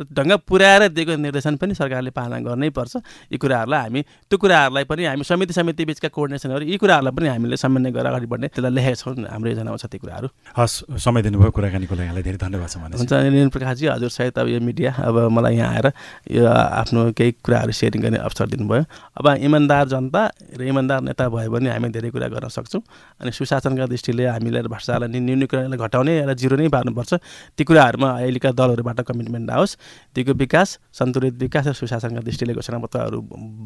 र 0.00 0.02
ढङ्ग 0.08 0.32
पुर्याएर 0.48 0.82
दिएको 0.96 1.12
निर्देशन 1.20 1.56
पनि 1.60 1.74
सरकारले 1.76 2.10
पालना 2.16 2.40
गर्नै 2.40 2.70
पर्छ। 2.72 2.94
यी 3.32 3.36
कुराहरूलाई 3.36 3.80
हामी 3.84 4.00
त्यो 4.32 4.36
कुराहरूलाई 4.38 4.84
पनि 4.88 5.02
हामी 5.12 5.24
समिति 5.24 5.52
समिति 5.52 5.84
बिचका 5.84 6.08
कोर्डिनेसनहरू 6.08 6.64
यी 6.64 6.76
कुराहरूलाई 6.80 7.12
पनि 7.12 7.28
हामीले 7.28 7.56
समन्वय 7.60 7.90
गरेर 7.92 8.08
अगाडि 8.08 8.26
बढ्ने 8.32 8.46
त्यसलाई 8.48 8.72
लेखेका 8.72 8.96
छौँ। 8.96 9.14
हाम्रो 9.28 9.48
योजनामा 9.52 9.76
छ 9.76 9.86
ती 9.92 9.98
कुराहरू। 9.98 10.28
हस् 10.56 10.76
समय 10.96 11.20
दिनुभयो 11.22 11.50
कुराकानीको 11.52 11.94
लागि। 11.94 12.22
धेरै 12.22 12.38
धन्यवाद 12.38 12.68
छ 12.68 12.76
हुन्छ 12.78 13.52
प्रकाशजी 13.52 13.86
हजुर 13.86 14.10
सहित 14.10 14.37
अब 14.38 14.48
यो 14.48 14.60
मिडिया 14.60 14.92
अब 15.04 15.16
मलाई 15.30 15.56
यहाँ 15.56 15.74
आएर 15.74 15.86
यो 16.30 16.46
आफ्नो 16.46 17.12
केही 17.12 17.32
कुराहरू 17.44 17.72
सेयरिङ 17.72 18.02
गर्ने 18.02 18.18
अवसर 18.18 18.46
दिनुभयो। 18.54 18.84
अब 19.18 19.26
इमान्दार 19.42 19.88
जनता 19.88 20.22
र 20.58 20.62
इमान्दार 20.62 21.00
नेता 21.02 21.28
भयो 21.28 21.50
भने 21.50 21.70
हामी 21.70 21.88
धेरै 21.90 22.10
कुरा 22.10 22.28
गर्न 22.28 22.48
सक्छौँ 22.48 22.82
अनि 23.20 23.30
सुशासनका 23.32 23.86
दृष्टिले 23.86 24.26
हामीले 24.26 24.62
भ्रष्टाचारलाई 24.68 25.20
न्यूनीकरणलाई 25.20 25.78
घटाउने 25.78 26.12
र 26.26 26.34
जिरो 26.34 26.56
नै 26.56 26.68
पार्नुपर्छ। 26.68 27.12
ती 27.56 27.62
कुराहरूमा 27.64 28.08
अहिलेका 28.18 28.50
दलहरूबाट 28.52 29.00
कमिटमेन्ट 29.04 29.50
आओस् 29.50 29.76
दिगो 30.14 30.32
विकास 30.34 30.68
सन्तुलित 30.92 31.34
विकास 31.38 31.66
र 31.68 31.72
सुशासनका 31.72 32.20
दृष्टिले 32.20 32.52
घोषणापत्रहरू 32.54 33.18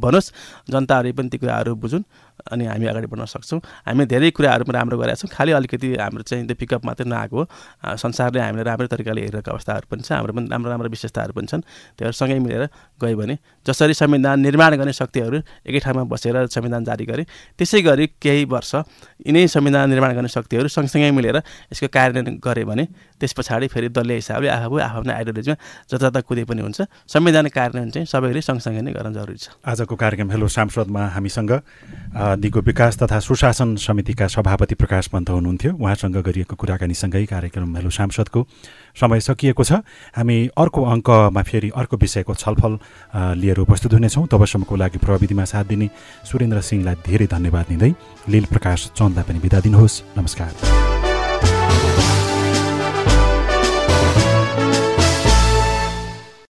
बनोस् 0.03 0.33
जनताहरूले 0.71 1.13
पनि 1.13 1.29
ती 1.29 1.39
कुराहरू 1.39 1.75
बुझुन्। 1.75 2.05
अनि 2.51 2.65
हामी 2.67 2.87
अगाडि 2.87 3.07
बढ्न 3.07 3.25
सक्छौँ। 3.25 3.61
हामी 3.87 4.05
धेरै 4.07 4.31
कुराहरू 4.33 4.65
पनि 4.65 4.75
राम्रो 4.75 4.97
गरेका 4.99 5.15
छौँ। 5.21 5.31
खालि 5.31 5.53
अलिकति 5.53 5.89
हाम्रो 6.01 6.23
चाहिँ 6.23 6.47
त्यो 6.47 6.57
पिकअप 6.59 6.83
मात्रै 6.85 7.07
नआएको 7.07 7.41
संसारले 7.95 8.41
हामीले 8.41 8.63
राम्रो 8.67 8.87
तरिकाले 8.91 9.21
हेरेको 9.23 9.51
अवस्थाहरू 9.51 9.87
पनि 9.87 10.03
छ 10.03 10.13
हाम्रो 10.19 10.33
पनि 10.33 10.47
राम्रो 10.51 10.71
राम्रो 10.71 10.89
विशेषताहरू 10.91 11.33
पनि 11.33 11.47
छन्। 11.47 11.63
त्योहरू 11.99 12.17
सँगै 12.17 12.39
मिलेर 12.39 12.69
गयो 12.99 13.17
भने 13.17 13.35
जसरी 13.67 13.95
संविधान 13.95 14.41
निर्माण 14.41 14.73
गर्ने 14.77 14.93
शक्तिहरू 14.93 15.39
एकै 15.67 15.79
ठाउँमा 15.79 16.03
बसेर 16.11 16.47
संविधान 16.51 16.83
जारी 16.85 17.05
गरे 17.07 17.23
त्यसै 17.59 17.81
गरी 17.83 18.07
केही 18.19 18.45
वर्ष 18.51 18.75
यिनै 19.27 19.47
संविधान 19.47 19.91
निर्माण 19.91 20.13
गर्ने 20.17 20.29
शक्तिहरू 20.29 20.69
सँगसँगै 20.69 21.11
मिलेर 21.11 21.37
यसको 21.71 21.89
कार्यान्वयन 21.89 22.41
गऱ्यो 22.43 22.67
भने 22.67 22.85
त्यस 23.21 23.33
पछाडि 23.39 23.67
फेरि 23.71 23.89
दलीय 23.95 24.19
हिसाबले 24.19 24.49
आफू 24.51 24.77
आफ्नो 24.79 25.13
आइडियोलोजीमा 25.13 25.57
जता 25.91 26.21
कुदे 26.27 26.45
पनि 26.45 26.61
हुन्छ। 26.63 26.81
संविधान 27.07 27.47
कार्यान्वयन 27.55 27.91
चाहिँ 27.91 28.07
सबैले 28.07 28.41
सँगसँगै 28.43 28.83
नै 28.83 28.93
गर्न 28.93 29.13
जरुरी 29.15 29.39
छ। 29.39 29.55
आजको 29.63 29.95
कार्यक्रम 29.95 30.31
हेलो 30.35 30.49
सांसदमा 30.49 31.03
हामीसँग। 31.15 31.53
दिगो 32.37 32.61
विकास 32.61 32.99
तथा 32.99 33.19
सुशासन 33.19 33.75
समितिका 33.77 34.27
सभापति 34.27 34.75
प्रकाश 34.75 35.07
पन्त 35.09 35.31
हुनुहुन्थ्यो। 35.31 35.73
उहाँसँग 35.75 36.17
गरिएको 36.19 36.57
कुराकानीसँगै 36.57 37.25
कार्यक्रम 37.27 37.77
हेलो 37.77 37.91
सांसदको 37.91 38.47
समय 38.97 39.21
सकिएको 39.21 39.65
छ। 39.65 39.73
हामी 40.17 40.39
अर्को 40.57 40.81
अङ्कमा 40.85 41.43
फेरि 41.43 41.71
अर्को 41.77 41.97
विषयको 41.97 42.35
छलफल 42.35 42.79
लिएर 43.37 43.59
उपस्थित 43.61 43.93
हुनेछौँ। 43.93 44.27
तबसम्मको 44.27 44.77
लागि 44.77 44.99
प्रविधिमा 44.99 45.45
साथ 45.45 45.65
दिने 45.65 45.91
सुरेन्द्र 46.25 46.61
सिंहलाई 46.61 46.95
धेरै 47.07 47.27
धन्यवाद 47.27 47.67
दिँदै 47.69 47.93
लील 48.29 48.45
प्रकाश 48.49 48.91
चन्दलाई 48.97 49.25
पनि 49.25 49.39
बिदा 49.39 49.61
दिनुहोस्। 49.61 50.03
नमस्कार। 50.19 51.12